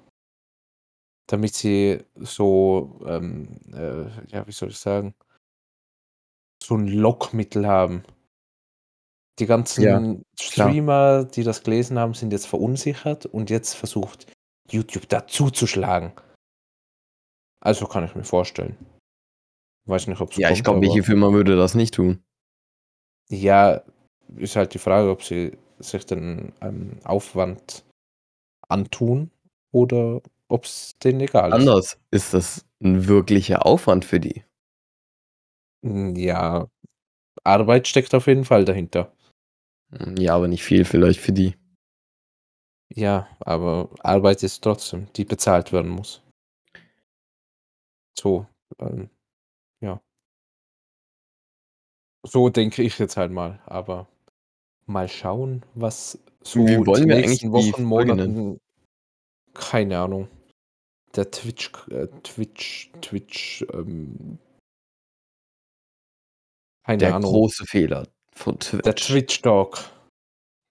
[1.26, 5.14] Damit sie so, ähm, äh, ja, wie soll ich sagen,
[6.62, 8.02] so ein Lockmittel haben.
[9.38, 10.24] Die ganzen klar.
[10.38, 14.30] Streamer, die das gelesen haben, sind jetzt verunsichert und jetzt versucht
[14.70, 16.12] YouTube dazu zu schlagen.
[17.60, 18.76] Also kann ich mir vorstellen.
[19.86, 22.22] Weiß nicht, ob es Ja, ich kommt, glaube, aber welche Firma würde das nicht tun?
[23.30, 23.82] ja,
[24.36, 27.84] ist halt die Frage, ob sie sich den ähm, Aufwand
[28.68, 29.30] antun
[29.72, 31.54] oder ob es denen egal ist.
[31.54, 34.44] Anders ist das ein wirklicher Aufwand für die.
[35.84, 36.68] Hm, Ja,
[37.44, 39.12] Arbeit steckt auf jeden Fall dahinter.
[40.18, 41.56] Ja, aber nicht viel vielleicht für die.
[42.92, 46.22] Ja, aber Arbeit ist trotzdem, die bezahlt werden muss.
[48.18, 48.46] So,
[48.78, 49.10] ähm,
[49.80, 50.00] ja.
[52.26, 54.06] So denke ich jetzt halt mal, aber
[54.86, 57.84] mal schauen, was so Wie wollen wir nächsten eigentlich Wochen?
[57.84, 58.60] Monaten,
[59.54, 60.28] keine Ahnung.
[61.16, 64.38] Der Twitch, äh, Twitch, Twitch, ähm,
[66.84, 67.30] keine Der Ahnung.
[67.32, 68.82] große Fehler von Twitch.
[68.84, 69.78] Der Twitch Talk.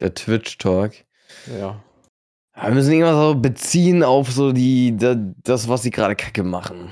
[0.01, 0.93] Der Twitch-Talk.
[1.47, 1.83] Ja.
[2.55, 6.43] Ja, Wir müssen irgendwas so beziehen auf so die, da- das, was sie gerade kacke
[6.43, 6.91] machen.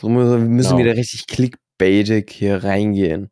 [0.00, 0.78] So müssen wir Genau.
[0.78, 3.30] wieder richtig clickbaitig hier reingehen.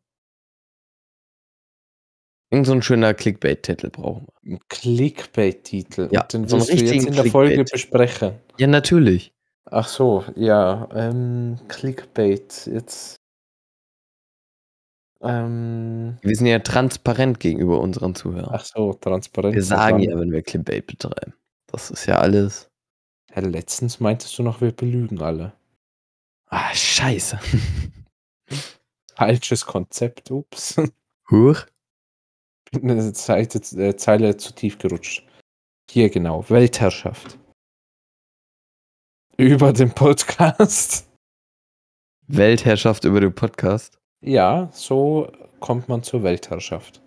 [2.51, 4.53] Irgend so ein schöner Clickbait-Titel brauchen wir.
[4.55, 6.09] Ein Clickbait-Titel.
[6.11, 8.35] Ja, Und den so einen willst du jetzt in der Folge besprechen.
[8.57, 9.33] Ja, natürlich.
[9.65, 10.87] Ach so, ja.
[10.93, 12.67] Ähm, Clickbait.
[12.67, 13.15] Jetzt.
[15.21, 18.53] Ähm, Wir sind ja transparent gegenüber unseren Zuhörern.
[18.53, 19.55] ach so, transparent.
[19.55, 21.33] wir sagen ja, wenn wir Clickbait betreiben.
[21.67, 22.69] Das ist ja alles.
[23.35, 25.53] Ja, letztens meintest du noch, wir belügen alle.
[26.57, 27.37] Ah, scheiße.
[29.17, 30.77] Falsches Konzept, ups.
[31.29, 31.65] Huch.
[32.71, 35.27] Bin eine Seite, äh, Zeile zu tief gerutscht.
[35.91, 37.37] Hier genau, Weltherrschaft.
[39.35, 41.11] Über den Podcast.
[42.27, 43.99] Weltherrschaft über den Podcast.
[44.21, 45.29] Ja, so
[45.59, 47.01] kommt man zur Weltherrschaft.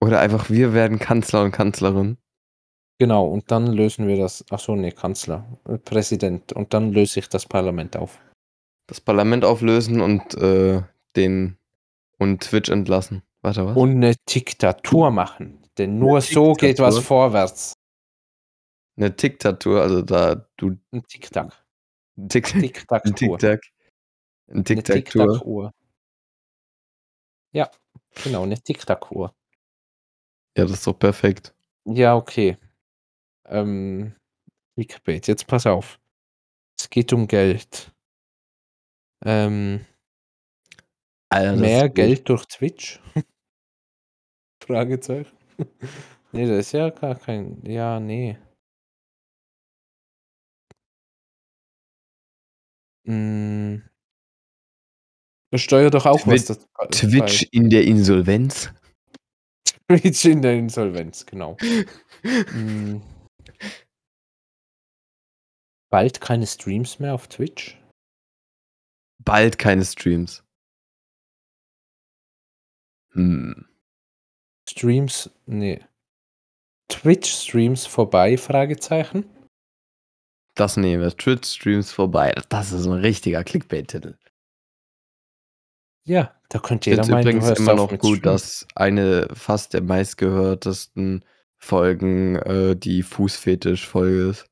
[0.00, 2.18] Oder einfach wir werden Kanzler und Kanzlerin.
[3.00, 4.44] Genau, und dann lösen wir das.
[4.50, 6.52] Ach so, nee, Kanzler, äh, Präsident.
[6.52, 8.20] Und dann löse ich das Parlament auf.
[8.86, 10.82] Das Parlament auflösen und äh,
[11.16, 11.56] den
[12.18, 13.22] und Twitch entlassen.
[13.42, 13.76] Warte, was?
[13.76, 15.62] Und eine Diktatur machen.
[15.78, 17.02] Denn nur so geht was Diktatur?
[17.02, 17.72] vorwärts.
[18.96, 21.52] Eine Diktatur, also da du Ein Tic-Tac.
[22.28, 22.60] Tick, ein.
[22.60, 23.60] Tic-Tac.
[24.46, 25.32] Ein Eine Tic-Tac-Tour.
[25.32, 25.72] Tic-Tac-Uhr.
[27.52, 27.70] Ja,
[28.22, 29.34] genau, eine Tic-Tac-Uhr.
[30.56, 31.54] Ja, das ist doch perfekt.
[31.84, 32.56] Ja, okay.
[33.46, 34.14] Ähm,
[34.74, 35.98] Clickbait, jetzt pass auf.
[36.78, 37.93] Es geht um Geld.
[39.24, 39.84] Ähm,
[41.30, 41.88] das mehr.
[41.88, 43.00] Geld durch Twitch?
[44.62, 45.36] Fragezeichen.
[46.32, 47.62] nee, das ist ja gar kein.
[47.64, 48.38] Ja, nee.
[53.06, 53.82] Mm.
[55.50, 56.66] Besteuert doch auch Twitch- was.
[56.68, 58.72] Das, Twitch in der Insolvenz.
[59.88, 61.56] Twitch in der Insolvenz, genau.
[62.22, 63.02] Mm.
[65.90, 67.78] Bald keine Streams mehr auf Twitch?
[69.18, 70.44] Bald keine Streams.
[73.12, 73.66] Hm.
[74.68, 75.84] Streams, nee.
[76.88, 78.36] Twitch-Streams vorbei?
[78.36, 79.24] Fragezeichen.
[80.54, 81.16] Das nehmen wir.
[81.16, 82.34] Twitch-Streams vorbei.
[82.48, 84.16] Das ist ein richtiger Clickbait-Titel.
[86.06, 88.32] Ja, da könnte jeder finde meinen, übrigens immer noch mit gut, Stream.
[88.32, 91.24] dass eine fast der meistgehörtesten
[91.56, 94.46] Folgen äh, die Fußfetisch-Folge ist.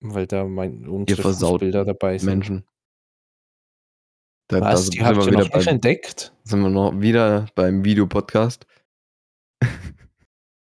[0.00, 2.28] Weil da mein, unsere Fußbilder dabei sind.
[2.28, 2.69] Menschen.
[4.50, 4.82] Da, da Was?
[4.82, 6.32] sind Die wir habt ihr noch nicht beim, entdeckt?
[6.42, 8.66] sind wir noch wieder beim Videopodcast.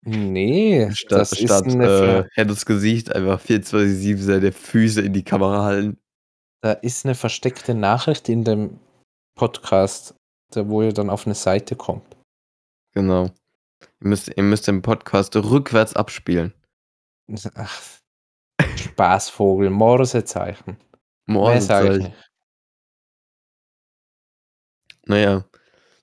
[0.07, 5.25] Nee, Statt, das ist statt eine, äh, hättes Gesicht einfach 24-7 seine Füße in die
[5.25, 5.99] Kamera halten.
[6.63, 8.79] da ist eine versteckte Nachricht in dem
[9.37, 10.15] Podcast,
[10.53, 12.17] da wo ihr dann auf eine Seite kommt.
[12.95, 13.25] Genau.
[14.01, 16.55] Ihr müsst, ihr müsst den Podcast rückwärts abspielen.
[17.55, 17.83] Ach,
[18.77, 20.77] Spaßvogel, Morsezeichen.
[21.27, 22.13] Morsezeichen.
[25.07, 25.45] Naja.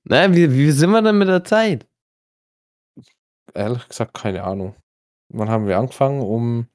[0.04, 1.88] Naja, wie, wie sind wir denn mit der Zeit?
[3.54, 4.76] Ehrlich gesagt, keine Ahnung.
[5.30, 6.22] Wann haben wir angefangen?
[6.22, 6.68] Um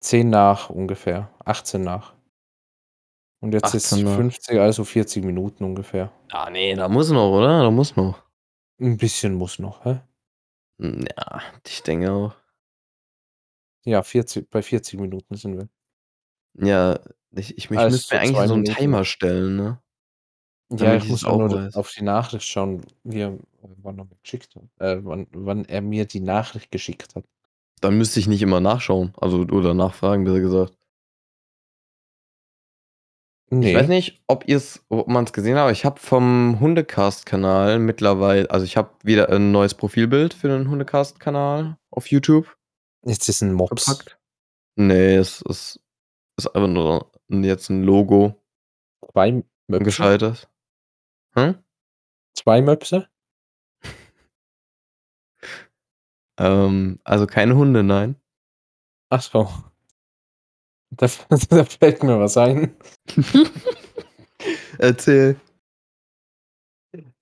[0.00, 1.30] 10 nach ungefähr.
[1.44, 2.14] 18 nach.
[3.40, 4.16] Und jetzt ist 18 nach.
[4.16, 6.12] 50, also 40 Minuten ungefähr.
[6.30, 7.62] Ah, nee, da muss noch, oder?
[7.62, 8.22] Da muss noch.
[8.80, 10.00] Ein bisschen muss noch, hä?
[10.80, 12.34] Hm, Ja, ich denke auch.
[13.84, 15.68] Ja, 40, bei 40 Minuten sind wir.
[16.66, 16.98] Ja,
[17.32, 18.64] ich, ich, ich Also müsste mir eigentlich so einen.
[18.64, 19.82] Timer stellen, ne?
[20.70, 21.76] Ja, ich muss es auch nur weiß.
[21.76, 23.38] auf die Nachricht schauen, wie er,
[23.82, 24.62] wann er mir geschickt hat.
[24.78, 27.24] Äh, wann, wann er mir die Nachricht geschickt hat.
[27.80, 29.12] Dann müsste ich nicht immer nachschauen.
[29.16, 30.76] Also, oder nachfragen, besser gesagt.
[33.48, 33.70] Nee.
[33.70, 36.58] Ich weiß nicht, ob ihr es, ob man es gesehen hat, aber ich habe vom
[36.58, 42.56] Hundecast-Kanal mittlerweile, also ich habe wieder ein neues Profilbild für den Hundecast-Kanal auf YouTube
[43.04, 43.84] Jetzt ist ein Mops.
[43.86, 44.18] gepackt.
[44.74, 45.80] Nee, es ist,
[46.36, 48.34] ist einfach nur jetzt ein Logo,
[49.12, 50.36] Zwei ein Möpse.
[51.36, 51.62] Hm?
[52.34, 53.08] Zwei Möpse.
[56.38, 58.16] Ähm, also keine Hunde, nein.
[59.10, 59.48] Ach so.
[60.90, 61.06] Da,
[61.50, 62.76] da fällt mir was ein.
[64.78, 65.40] Erzähl.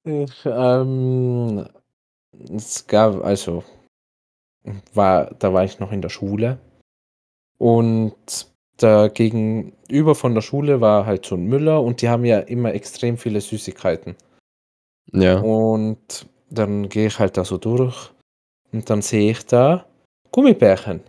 [0.04, 1.68] Ich, ähm,
[2.50, 3.64] es gab, also,
[4.92, 6.58] war, da war ich noch in der Schule
[7.58, 12.40] und da gegenüber von der Schule war halt so ein Müller und die haben ja
[12.40, 14.16] immer extrem viele Süßigkeiten.
[15.12, 15.38] Ja.
[15.38, 18.10] Und dann gehe ich halt da so durch
[18.72, 19.86] und dann sehe ich da
[20.30, 21.00] Gummibärchen.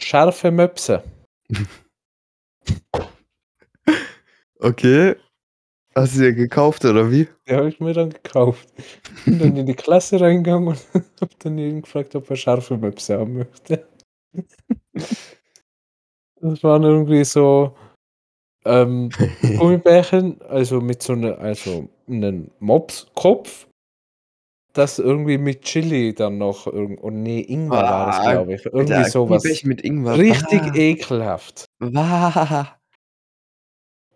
[0.00, 1.02] Scharfe Möpse.
[4.60, 5.14] Okay.
[5.94, 7.28] Hast du dir gekauft oder wie?
[7.48, 8.68] Die habe ich mir dann gekauft.
[9.24, 10.78] Bin dann in die Klasse reingegangen und
[11.20, 13.88] habe dann jeden gefragt, ob er scharfe Möpse haben möchte.
[16.40, 17.76] Das waren irgendwie so
[18.64, 19.10] ähm,
[19.58, 23.66] Gummibärchen, also mit so einer, also einem Mopskopf,
[24.72, 28.64] das irgendwie mit Chili dann noch irgend und nee, Ingwer war das, Ah, glaube ich.
[28.66, 29.42] Irgendwie Alter, sowas.
[29.42, 30.16] Gummibärchen mit Ingwer.
[30.18, 30.74] Richtig Bah.
[30.74, 31.64] ekelhaft.
[31.80, 32.78] Bah.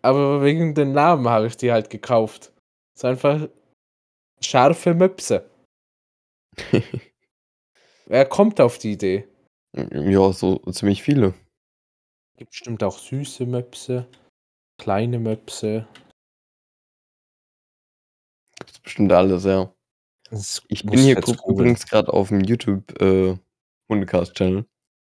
[0.02, 2.52] Aber wegen den Namen habe ich die halt gekauft.
[2.94, 3.48] Es ist einfach
[4.40, 5.48] scharfe Möpse.
[8.06, 9.26] Wer kommt auf die Idee?
[9.74, 11.34] Ja, so ziemlich viele.
[12.36, 14.08] Gibt bestimmt auch süße Möpse,
[14.78, 15.86] kleine Möpse.
[18.58, 19.72] Gibt's bestimmt alles, ja.
[20.68, 23.36] Ich bin hier übrigens gerade auf dem YouTube äh,
[23.90, 24.64] Hundecast-Channel.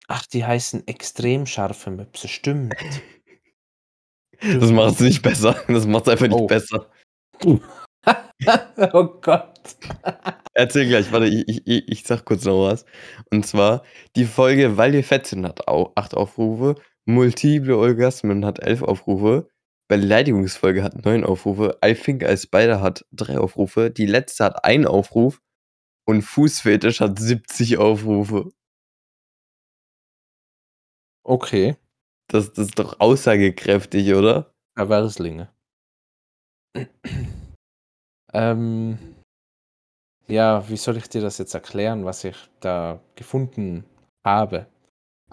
[0.08, 2.74] Ach, die heißen extrem scharfe Möpse, stimmt.
[4.40, 5.54] Das macht es nicht besser.
[5.68, 6.46] Das macht es einfach nicht Oh.
[6.46, 6.90] besser.
[8.92, 9.76] oh Gott.
[10.54, 12.84] Erzähl gleich, warte, ich, ich, ich sag kurz noch was.
[13.30, 13.84] Und zwar,
[14.16, 16.74] die Folge Weil wir fett sind hat au acht Aufrufe,
[17.06, 19.48] Multiple Orgasmen hat elf Aufrufe,
[19.88, 24.86] Beleidigungsfolge hat neun Aufrufe, I Think I Spider hat drei Aufrufe, die letzte hat einen
[24.86, 25.42] Aufruf
[26.06, 28.50] und Fußfetisch hat 70 Aufrufe.
[31.26, 31.76] Okay,
[32.28, 34.54] Das, das ist doch aussagekräftig, oder?
[34.76, 35.50] Erwerslinge.
[38.32, 38.98] ähm,
[40.26, 43.84] ja, wie soll ich dir das jetzt erklären, was ich da gefunden
[44.24, 44.66] habe?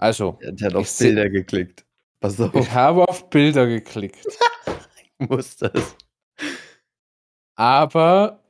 [0.02, 1.86] Also, Der, hat Ich auf Bilder geklickt.
[2.18, 5.96] Pass auf, ich habe auf Bilder geklickt, ich muss das.
[7.56, 8.42] aber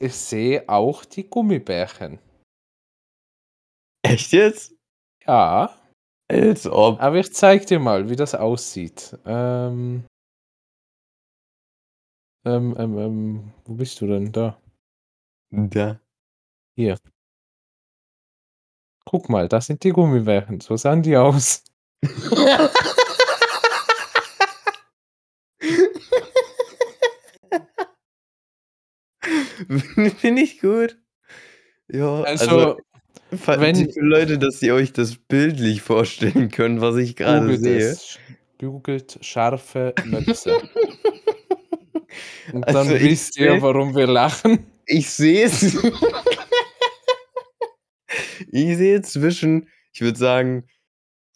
[0.00, 2.18] ich sehe auch die Gummibärchen.
[4.02, 4.74] Echt jetzt?
[5.24, 5.76] Ja,
[6.28, 7.00] Als ob.
[7.00, 9.16] aber ich zeig dir mal, wie das aussieht.
[9.24, 10.06] Ähm,
[12.44, 14.60] ähm, ähm, ähm, wo bist du denn da?
[15.52, 16.00] Ja.
[16.76, 16.96] Hier.
[19.06, 20.60] Guck mal, das sind die Gummibärchen.
[20.60, 21.62] So sahen die aus.
[30.18, 30.96] Finde ich gut.
[31.88, 32.76] Ja, also,
[33.30, 37.78] Also, wenn- die Leute, dass ihr euch das bildlich vorstellen könnt, was ich gerade sehe.
[37.78, 38.18] es.
[38.58, 40.56] Googelt scharfe Möpse.
[42.52, 44.66] Und dann Also ich wisst ihr, warum wir lachen.
[44.86, 45.76] Ich sehe es.
[48.56, 50.64] ich sehe zwischen, ich würde sagen,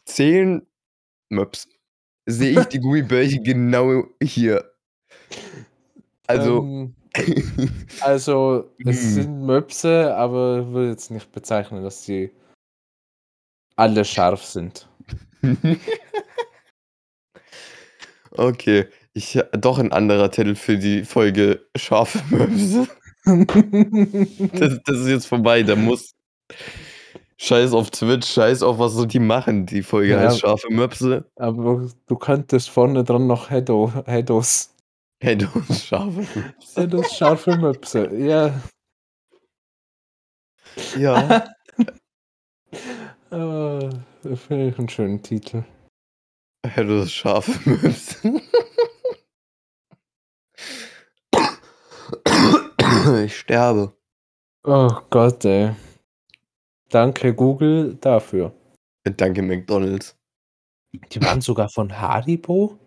[0.05, 0.65] zehn
[1.29, 1.67] Möps.
[2.25, 4.71] Sehe ich die Gummibärchen genau hier.
[6.27, 6.95] Also, Ähm,
[8.01, 9.09] also, es Hm.
[9.13, 12.31] sind Möpse, aber ich würde jetzt nicht bezeichnen, dass sie
[13.75, 14.87] alle scharf sind.
[18.31, 18.87] okay.
[19.13, 22.87] Ich, doch ein anderer Titel für die Folge Scharfe Möpse.
[23.25, 25.63] Das, das ist jetzt vorbei.
[25.63, 26.13] Da muss.
[27.43, 29.65] Scheiß auf Twitch, scheiß auf, was so die machen.
[29.65, 30.19] Die Folge Ja.
[30.19, 31.25] heißt Scharfe Möpse.
[31.37, 34.75] Aber du könntest vorne dran noch Hedo, Hedos.
[35.23, 36.81] Hey, du scharfe Möpse.
[36.81, 38.15] Hedos scharfe Möpse.
[38.15, 38.53] Ja.
[40.97, 41.47] Ja.
[43.31, 43.89] Äh,
[44.35, 45.63] Finde ich einen schönen Titel.
[46.67, 48.17] Hey, du scharfe Möpse.
[53.25, 53.93] Ich sterbe.
[54.65, 55.71] Oh Gott, ey.
[56.91, 58.53] Danke Google dafür.
[59.03, 60.15] Danke, McDonalds.
[60.93, 62.77] Die waren sogar von Haribo?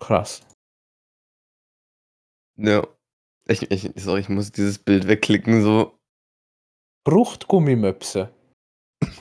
[0.00, 0.42] Krass.
[2.56, 2.86] Ja.
[3.48, 5.96] Ich, ich, sorry, ich muss dieses Bild wegklicken, so.
[7.06, 8.30] Fruchtgummimöpse.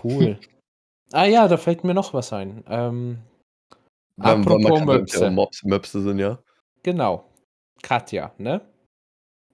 [0.04, 0.40] Cool.
[1.12, 2.64] ah ja, da fällt mir noch was ein.
[2.68, 3.20] Ähm,
[4.18, 5.30] Weil- apropos Möpse.
[5.30, 6.42] Mops, Möpse sind, ja.
[6.82, 7.30] Genau.
[7.84, 8.62] Katja, ne?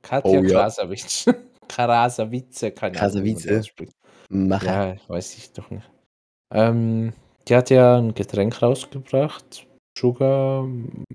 [0.01, 0.69] Katja Oh, ja.
[1.69, 3.93] Krasavice, keine ausspricht.
[4.29, 4.65] Macher.
[4.95, 5.89] Ja, weiß ich doch nicht.
[6.53, 7.13] Ähm,
[7.47, 9.65] die hat ja ein Getränk rausgebracht.
[9.97, 10.63] Sugar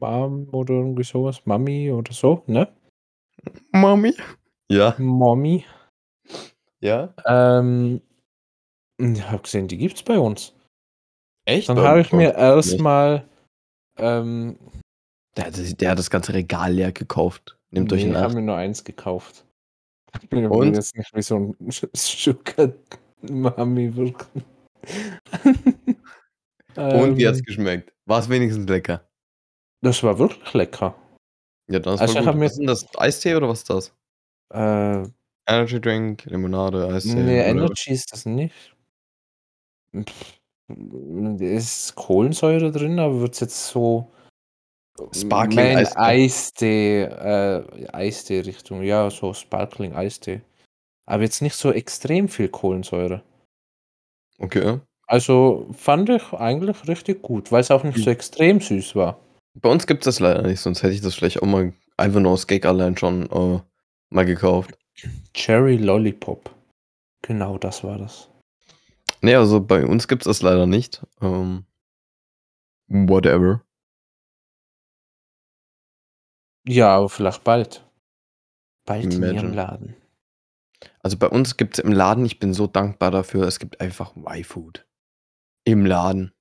[0.01, 1.45] Mom oder irgendwie sowas.
[1.45, 2.69] Mami oder so, ne?
[3.73, 4.15] Mami.
[4.71, 4.95] Ja.
[4.99, 5.65] Mommy.
[6.81, 7.15] Ja.
[7.27, 8.01] Ähm,
[8.99, 10.55] ich habe gesehen, die gibt's bei uns.
[11.47, 11.69] Echt?
[11.69, 13.25] Dann habe ich mir erstmal.
[13.99, 14.59] Ähm,
[15.37, 17.57] Der, hat das- der hat das ganze Regal leer gekauft.
[17.71, 19.45] Nehmt euch nee, in ich habe mir nur eins gekauft.
[20.23, 20.75] Ich will Und?
[20.75, 21.57] jetzt nicht wie so ein
[21.95, 22.73] Sugar
[23.23, 24.45] Mami wirken.
[26.77, 27.93] Und wie hat's Ähm, geschmeckt?
[28.07, 29.09] War es wenigstens lecker?
[29.81, 30.95] Das war wirklich lecker.
[31.71, 32.27] Ja, dann ist Also gut.
[32.27, 32.87] Was ist denn das?
[32.99, 33.93] Eistee oder was ist das?
[34.53, 35.09] Äh,
[35.47, 37.15] Energy Drink, Limonade, Eistee.
[37.15, 38.75] nee, Energy ist das nicht.
[39.97, 40.41] Pff,
[41.41, 44.11] Ist Kohlensäure drin, aber wird jetzt so.
[45.13, 45.99] Sparkling Eistee.
[45.99, 50.41] Eistee, äh, Eistee-Richtung, ja, so Sparkling Eistee.
[51.07, 53.23] Aber jetzt nicht so extrem viel Kohlensäure.
[54.39, 54.81] Okay.
[55.07, 58.05] Also fand ich eigentlich richtig gut, weil es auch nicht Hm.
[58.05, 59.19] so extrem süß war.
[59.61, 62.21] Bei uns gibt es das leider nicht, sonst hätte ich das vielleicht auch mal einfach
[62.21, 63.61] nur aus Gag allein schon äh,
[64.11, 64.77] mal gekauft.
[65.35, 66.51] Cherry Lollipop.
[67.23, 68.29] Genau das war das.
[69.21, 71.03] Nee, also bei uns gibt es das leider nicht.
[71.21, 71.65] Ähm,
[72.89, 73.64] whatever.
[76.67, 77.85] Ja, aber vielleicht bald.
[78.87, 79.35] Bald in Imagine.
[79.35, 79.97] ihrem Laden.
[81.03, 84.15] Also bei uns gibt es im Laden, ich bin so dankbar dafür, es gibt einfach
[84.17, 84.87] Y-Food.
[85.65, 86.33] Im Laden.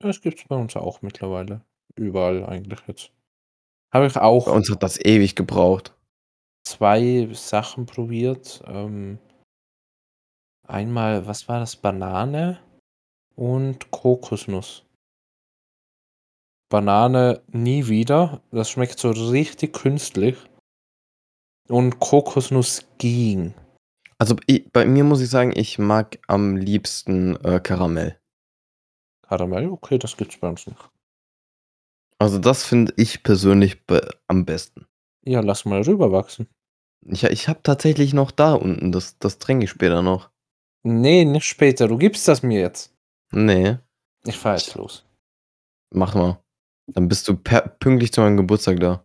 [0.00, 1.64] Das gibt es bei uns auch mittlerweile.
[1.96, 3.10] Überall eigentlich jetzt.
[3.92, 5.94] Habe ich auch Bei uns hat das ewig gebraucht.
[6.64, 8.62] zwei Sachen probiert.
[8.66, 9.18] Ähm,
[10.66, 11.76] einmal, was war das?
[11.76, 12.60] Banane
[13.34, 14.84] und Kokosnuss.
[16.68, 18.42] Banane nie wieder.
[18.50, 20.36] Das schmeckt so richtig künstlich.
[21.68, 23.54] Und Kokosnuss ging.
[24.18, 28.18] Also ich, bei mir muss ich sagen, ich mag am liebsten äh, Karamell.
[29.22, 30.90] Karamell, okay, das gibt's bei uns nicht.
[32.18, 34.86] Also das finde ich persönlich be am besten.
[35.24, 36.48] Ja, lass mal rüberwachsen.
[37.04, 40.30] Ich, ich habe tatsächlich noch da unten, das, das trinke ich später noch.
[40.82, 41.88] Nee, nicht später.
[41.88, 42.94] Du gibst das mir jetzt.
[43.32, 43.78] Nee,
[44.24, 45.04] Ich fahr jetzt los.
[45.92, 46.38] mach mal.
[46.86, 49.04] Dann bist du per pünktlich zu meinem Geburtstag da.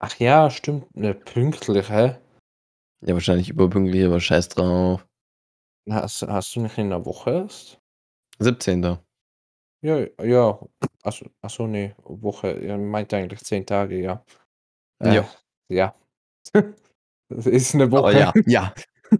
[0.00, 0.94] Ach ja, stimmt.
[0.94, 2.16] Ne, pünktlich, hä?
[3.04, 5.06] Ja, wahrscheinlich überpünktlich, aber scheiß drauf.
[5.90, 7.80] Hast, hast du nicht in der Woche erst?
[8.38, 8.98] 17.
[9.82, 10.58] Ja, ja.
[11.02, 12.48] Achso, achso nee, Woche.
[12.48, 14.24] Er meint eigentlich zehn Tage, ja.
[15.02, 15.28] Äh, Ja.
[15.68, 15.94] Ja.
[17.28, 18.00] das ist eine Woche.
[18.00, 18.74] Aber ja, ja.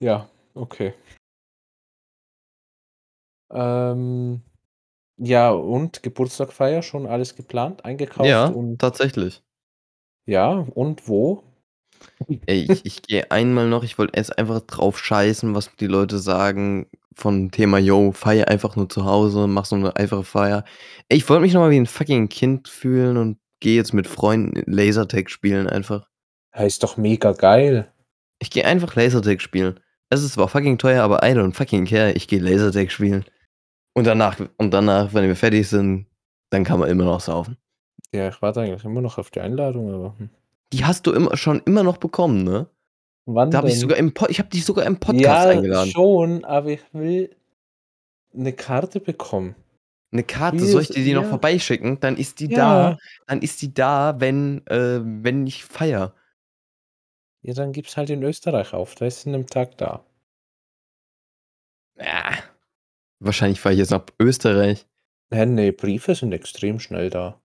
[0.00, 0.94] Ja, okay.
[3.50, 4.42] Ähm,
[5.18, 9.42] ja, und Geburtstagfeier schon alles geplant, eingekauft Ja, und tatsächlich.
[10.26, 11.42] ja, und wo?
[12.46, 16.18] Ey, ich, ich gehe einmal noch, ich wollte erst einfach drauf scheißen, was die Leute
[16.18, 20.64] sagen von Thema, yo, feier einfach nur zu Hause, mach so eine einfache Feier.
[21.08, 24.62] Ey, ich wollte mich nochmal wie ein fucking Kind fühlen und gehe jetzt mit Freunden
[24.70, 26.08] Lasertag spielen einfach.
[26.54, 27.90] Ja, ist doch mega geil.
[28.40, 29.78] Ich gehe einfach Lasertag spielen.
[30.10, 32.12] Es ist zwar fucking teuer, aber I don't fucking care.
[32.12, 33.24] Ich gehe Lasertag spielen.
[33.98, 36.06] Und danach, und danach, wenn wir fertig sind,
[36.50, 37.56] dann kann man immer noch saufen.
[38.14, 40.30] Ja, ich warte eigentlich immer noch auf die Einladung, aber hm.
[40.72, 42.68] Die hast du immer, schon immer noch bekommen, ne?
[43.26, 43.80] wann Da habe ich denn?
[43.80, 45.90] sogar im Pod, ich habe dich sogar im Podcast ja, eingeladen.
[45.90, 47.34] schon, aber ich will
[48.34, 49.56] eine Karte bekommen.
[50.12, 51.28] Eine Karte, soll ich dir die noch ja.
[51.28, 51.98] vorbeischicken?
[52.00, 52.56] Dann ist die Ja.
[52.92, 56.14] da, dann ist die da, wenn, äh, wenn ich feier.
[57.42, 58.94] Ja, dann gib's halt in Österreich auf.
[58.94, 60.04] Da ist in einem Tag da.
[61.96, 62.38] Ja.
[63.20, 64.86] Wahrscheinlich fahre ich jetzt nach Österreich.
[65.32, 67.40] Hä, nee, Briefe sind extrem schnell da.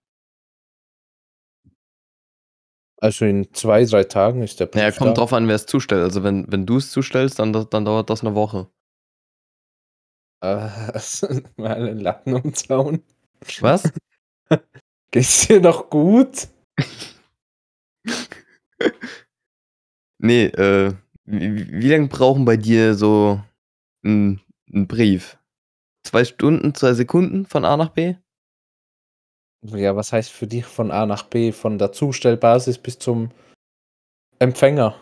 [3.01, 5.13] Also in zwei, drei Tagen ist der Brief Naja, kommt da.
[5.15, 6.03] drauf an, wer es zustellt.
[6.03, 8.69] Also wenn, wenn du es zustellst, dann, dann dauert das eine Woche.
[10.41, 10.69] Äh,
[11.57, 13.03] mal einen Latten umzauen.
[13.59, 13.91] Was?
[15.11, 16.47] Geht's dir noch gut?
[20.19, 20.93] nee, äh,
[21.25, 23.41] wie, wie lange brauchen bei dir so
[24.05, 24.39] ein,
[24.73, 25.37] ein Brief?
[26.03, 28.15] Zwei Stunden, zwei Sekunden von A nach B?
[29.65, 33.31] Ja, was heißt für dich von A nach B, von der Zustellbasis bis zum
[34.39, 34.99] Empfänger?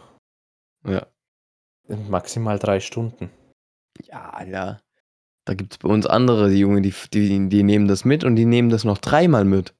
[0.86, 1.08] Ja.
[1.88, 3.32] In maximal drei Stunden.
[4.06, 4.80] Ja, ja.
[5.46, 8.36] Da gibt es bei uns andere, die Junge, die, die, die nehmen das mit und
[8.36, 9.74] die nehmen das noch dreimal mit.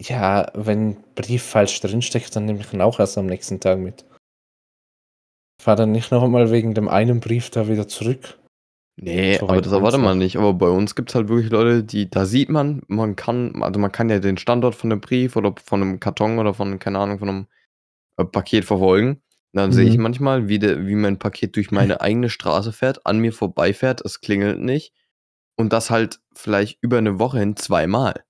[0.00, 3.78] Ja, wenn ein Brief falsch drinsteckt, dann nehme ich ihn auch erst am nächsten Tag
[3.78, 4.04] mit.
[5.58, 8.36] Ich fahre dann nicht noch einmal wegen dem einen Brief da wieder zurück.
[9.04, 10.36] Nee, So aber das erwartet man nicht.
[10.36, 13.80] Aber bei uns gibt es halt wirklich Leute, die, da sieht man, man kann, also
[13.80, 16.98] man kann ja den Standort von einem Brief oder von einem Karton oder von, keine
[17.00, 17.46] Ahnung, von einem
[18.18, 19.22] äh, Paket verfolgen.
[19.52, 20.02] Dann sehe ich Mhm.
[20.02, 24.20] manchmal, wie, der, wie mein Paket durch meine eigene Straße fährt, an mir vorbeifährt, es
[24.20, 24.94] klingelt nicht.
[25.56, 28.24] Und das halt vielleicht über eine Woche hin zweimal.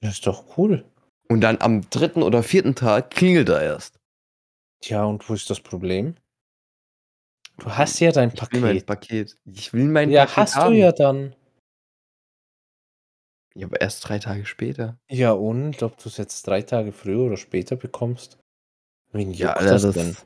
[0.00, 0.84] Das ist doch cool.
[1.28, 4.00] Und dann am dritten oder vierten Tag klingelt er erst.
[4.80, 6.16] Tja, und wo ist das Problem?
[7.58, 8.86] Du hast ja dein Ich will mein Paket.
[8.86, 9.36] Paket.
[9.44, 10.74] Ich will mein Ja, Paket hast haben.
[10.74, 11.34] du ja dann.
[13.54, 14.98] Ja, aber erst drei Tage später.
[15.10, 18.38] Ja, und ob du es jetzt drei Tage früher oder später bekommst?
[19.12, 20.16] Wen Ja, Alter, das, das, denn?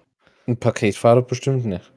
[0.46, 1.92] Ein Paketfahrer bestimmt nicht.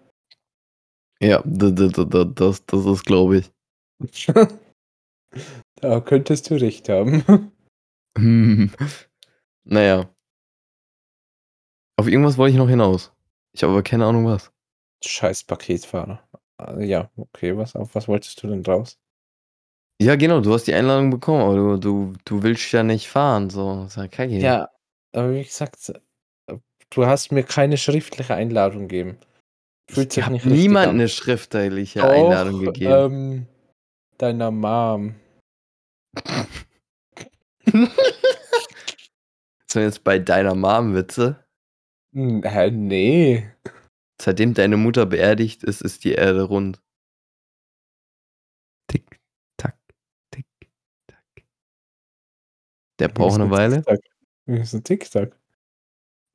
[1.22, 3.52] ja, das, das, das, das, das ist, glaube ich.
[5.82, 7.52] da könntest du recht haben.
[8.18, 8.72] Hm.
[9.66, 10.10] naja.
[11.98, 13.12] Auf irgendwas wollte ich noch hinaus.
[13.54, 14.52] Ich habe aber keine Ahnung was.
[15.08, 16.22] Scheiß Paketfahrer.
[16.58, 18.98] Ah, Ja, okay, was, auf was wolltest du denn draus?
[20.02, 23.50] Ja, genau, du hast die Einladung bekommen, aber du, du, du willst ja nicht fahren.
[23.50, 24.70] So, ist ja
[25.14, 25.94] aber wie gesagt,
[26.90, 29.18] du hast mir keine schriftliche Einladung gegeben.
[29.90, 30.96] Fühlt ich sich habe nicht niemand an.
[30.96, 32.92] eine schriftliche Doch, Einladung gegeben.
[32.92, 33.48] Ähm,
[34.18, 35.16] deiner Mom.
[37.66, 37.92] Sind
[39.84, 41.46] jetzt bei deiner Mom Witze?
[42.14, 43.50] Hm, Hä, nee.
[44.22, 46.82] Seitdem deine Mutter beerdigt ist, ist die Erde rund.
[48.88, 49.20] Tick,
[49.58, 49.78] tack,
[50.32, 50.46] tick,
[51.08, 51.46] tack.
[53.00, 53.84] Der braucht eine Weile.
[54.46, 55.38] Wie ist ein TikTok?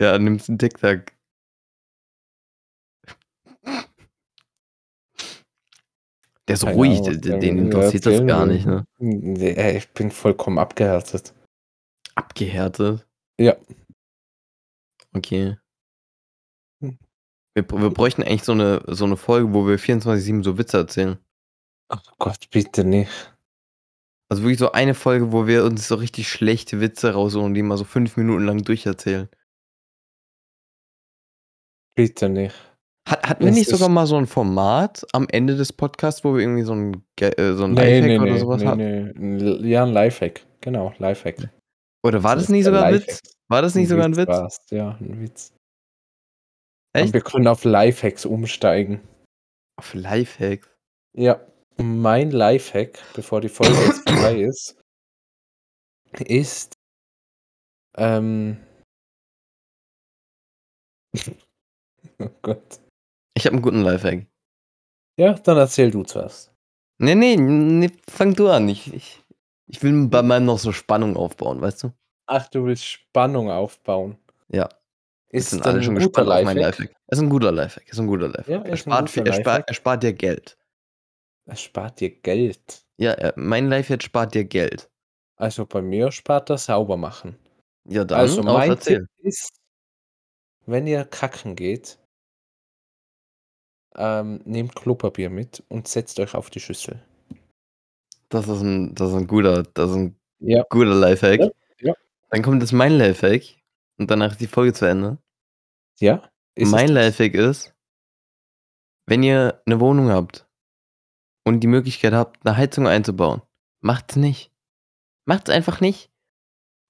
[0.00, 1.14] Ja, nimmst einen Tic-Tac.
[6.48, 8.86] Der ist Keine ruhig, Ahnung, den, den interessiert das gar nicht, ne?
[8.98, 11.34] Nee, ich bin vollkommen abgehärtet.
[12.14, 13.06] Abgehärtet.
[13.38, 13.56] Ja.
[15.12, 15.58] Okay.
[17.56, 17.64] Hm.
[17.70, 21.18] Wir, wir bräuchten eigentlich so eine, so eine Folge, wo wir 24-7 so Witze erzählen.
[21.88, 23.34] Ach Gott, bitte nicht.
[24.30, 27.62] Also wirklich so eine Folge, wo wir uns so richtig schlechte Witze rausholen und die
[27.62, 29.28] mal so fünf Minuten lang durcherzählen.
[31.96, 32.54] Bitte nicht.
[33.08, 36.34] Hat, hatten wir Das nicht sogar mal so ein Format am Ende des Podcasts, wo
[36.34, 39.66] wir irgendwie so ein, äh, so ein Nee, Lifehack nee, oder nee, sowas hatten?
[39.66, 40.46] Ja, ein Lifehack.
[40.60, 41.48] Genau, Lifehack.
[42.04, 42.94] Oder war das, ist nicht der sogar ein.
[42.94, 43.20] Witz?
[43.48, 44.28] War das nicht sogar ein Witz?
[44.28, 44.60] war's.
[44.70, 45.52] Ja, ein Witz.
[46.92, 47.12] Echt?
[47.12, 49.00] wir können auf Lifehacks umsteigen.
[49.76, 50.68] Auf Lifehacks.
[51.16, 51.40] Ja,
[51.76, 54.76] mein Lifehack, bevor die Folge jetzt vorbei ist,
[56.18, 56.74] ist
[57.96, 58.58] ähm
[62.18, 62.80] Oh Gott.
[63.34, 64.26] Ich habe einen guten Lifehack.
[65.18, 66.52] Ja, dann erzähl du zuerst.
[66.98, 68.68] Nee, nee, nee, fang du an.
[68.68, 69.22] Ich, ich,
[69.66, 71.92] ich will bei meinem noch so Spannung aufbauen, weißt du?
[72.26, 74.18] Ach, du willst Spannung aufbauen.
[74.48, 74.68] Ja.
[75.32, 76.96] Ist sind alle schon ein guter gespannt auf mein Lifehack?
[77.08, 77.88] Ist ein guter Lifehack.
[77.88, 78.48] Ist ein guter Lifehack.
[78.48, 79.68] Ja, er, spart, guter viel- er, spart, Lifehack.
[79.68, 80.58] er spart dir Geld.
[81.46, 82.84] Es spart dir Geld.
[82.98, 84.90] Ja, er, mein Lifehack spart dir Geld.
[85.36, 87.36] Also bei mir spart das sauber machen.
[87.88, 88.98] Ja, dann also mein erzähl.
[88.98, 89.56] Tipp ist,
[90.66, 91.98] wenn ihr kacken geht,
[93.96, 97.00] ähm, nehmt Klopapier mit und setzt euch auf die Schüssel.
[98.28, 100.64] Das ist ein, das ist ein guter, das ist ein Ja.
[100.70, 101.50] guter Lifehack.
[101.80, 101.94] Ja.
[102.30, 103.42] Dann kommt jetzt mein Lifehack
[104.00, 105.18] und danach ist die Folge zu Ende.
[106.00, 106.28] Ja?
[106.56, 107.18] Ist mein das?
[107.18, 107.74] Lifehack ist,
[109.06, 110.48] wenn ihr eine Wohnung habt
[111.44, 113.42] und die Möglichkeit habt, eine Heizung einzubauen,
[113.80, 114.50] macht's nicht.
[115.26, 116.10] Macht's einfach nicht.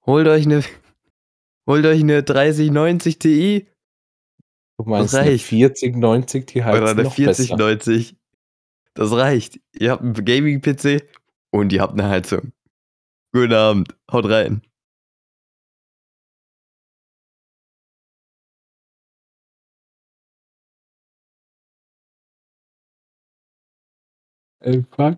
[0.05, 0.63] Holt euch eine,
[1.67, 3.67] holt euch eine 3090 Ti
[4.77, 5.45] Du meinst eine reicht.
[5.45, 7.43] 40, 90, die heizt oder eine noch besser.
[7.43, 8.15] 4090.
[8.93, 9.59] Das reicht.
[9.73, 11.07] Ihr habt einen Gaming-PC
[11.51, 12.51] und ihr habt eine Heizung.
[13.31, 13.95] Guten Abend.
[14.11, 14.61] Haut rein.
[24.61, 25.17] Ey, fuck.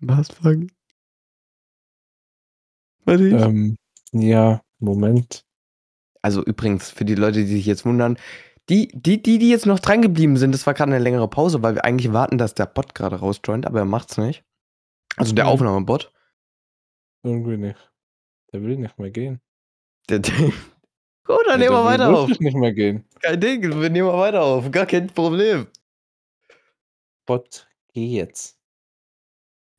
[0.00, 0.58] Was, fuck?
[3.04, 3.32] Warte ich.
[3.34, 3.76] Ähm,
[4.12, 5.44] ja, Moment.
[6.22, 8.18] Also übrigens, für die Leute, die sich jetzt wundern,
[8.68, 11.62] die, die, die, die jetzt noch dran geblieben sind, das war gerade eine längere Pause,
[11.62, 14.44] weil wir eigentlich warten, dass der Bot gerade rausjoint, aber er macht's nicht.
[15.16, 15.50] Also der Mhm.
[15.50, 16.12] Aufnahmebot.
[17.24, 17.92] Irgendwie nicht.
[18.52, 19.40] Der will nicht mehr gehen.
[20.08, 20.32] Der, der,
[21.24, 22.28] Gut, dann Ja, nehmen wir weiter auf.
[22.28, 23.04] nicht mehr gehen.
[23.20, 24.70] Kein Ding, wir nehmen wir weiter auf.
[24.70, 25.66] Gar kein Problem.
[27.32, 28.58] Bot, geh jetzt.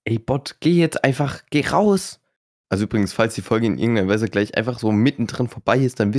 [0.05, 2.19] Ey, Bot, geh jetzt einfach, geh raus.
[2.69, 6.11] Also übrigens, falls die Folge in irgendeiner Weise gleich einfach so mittendrin vorbei ist, dann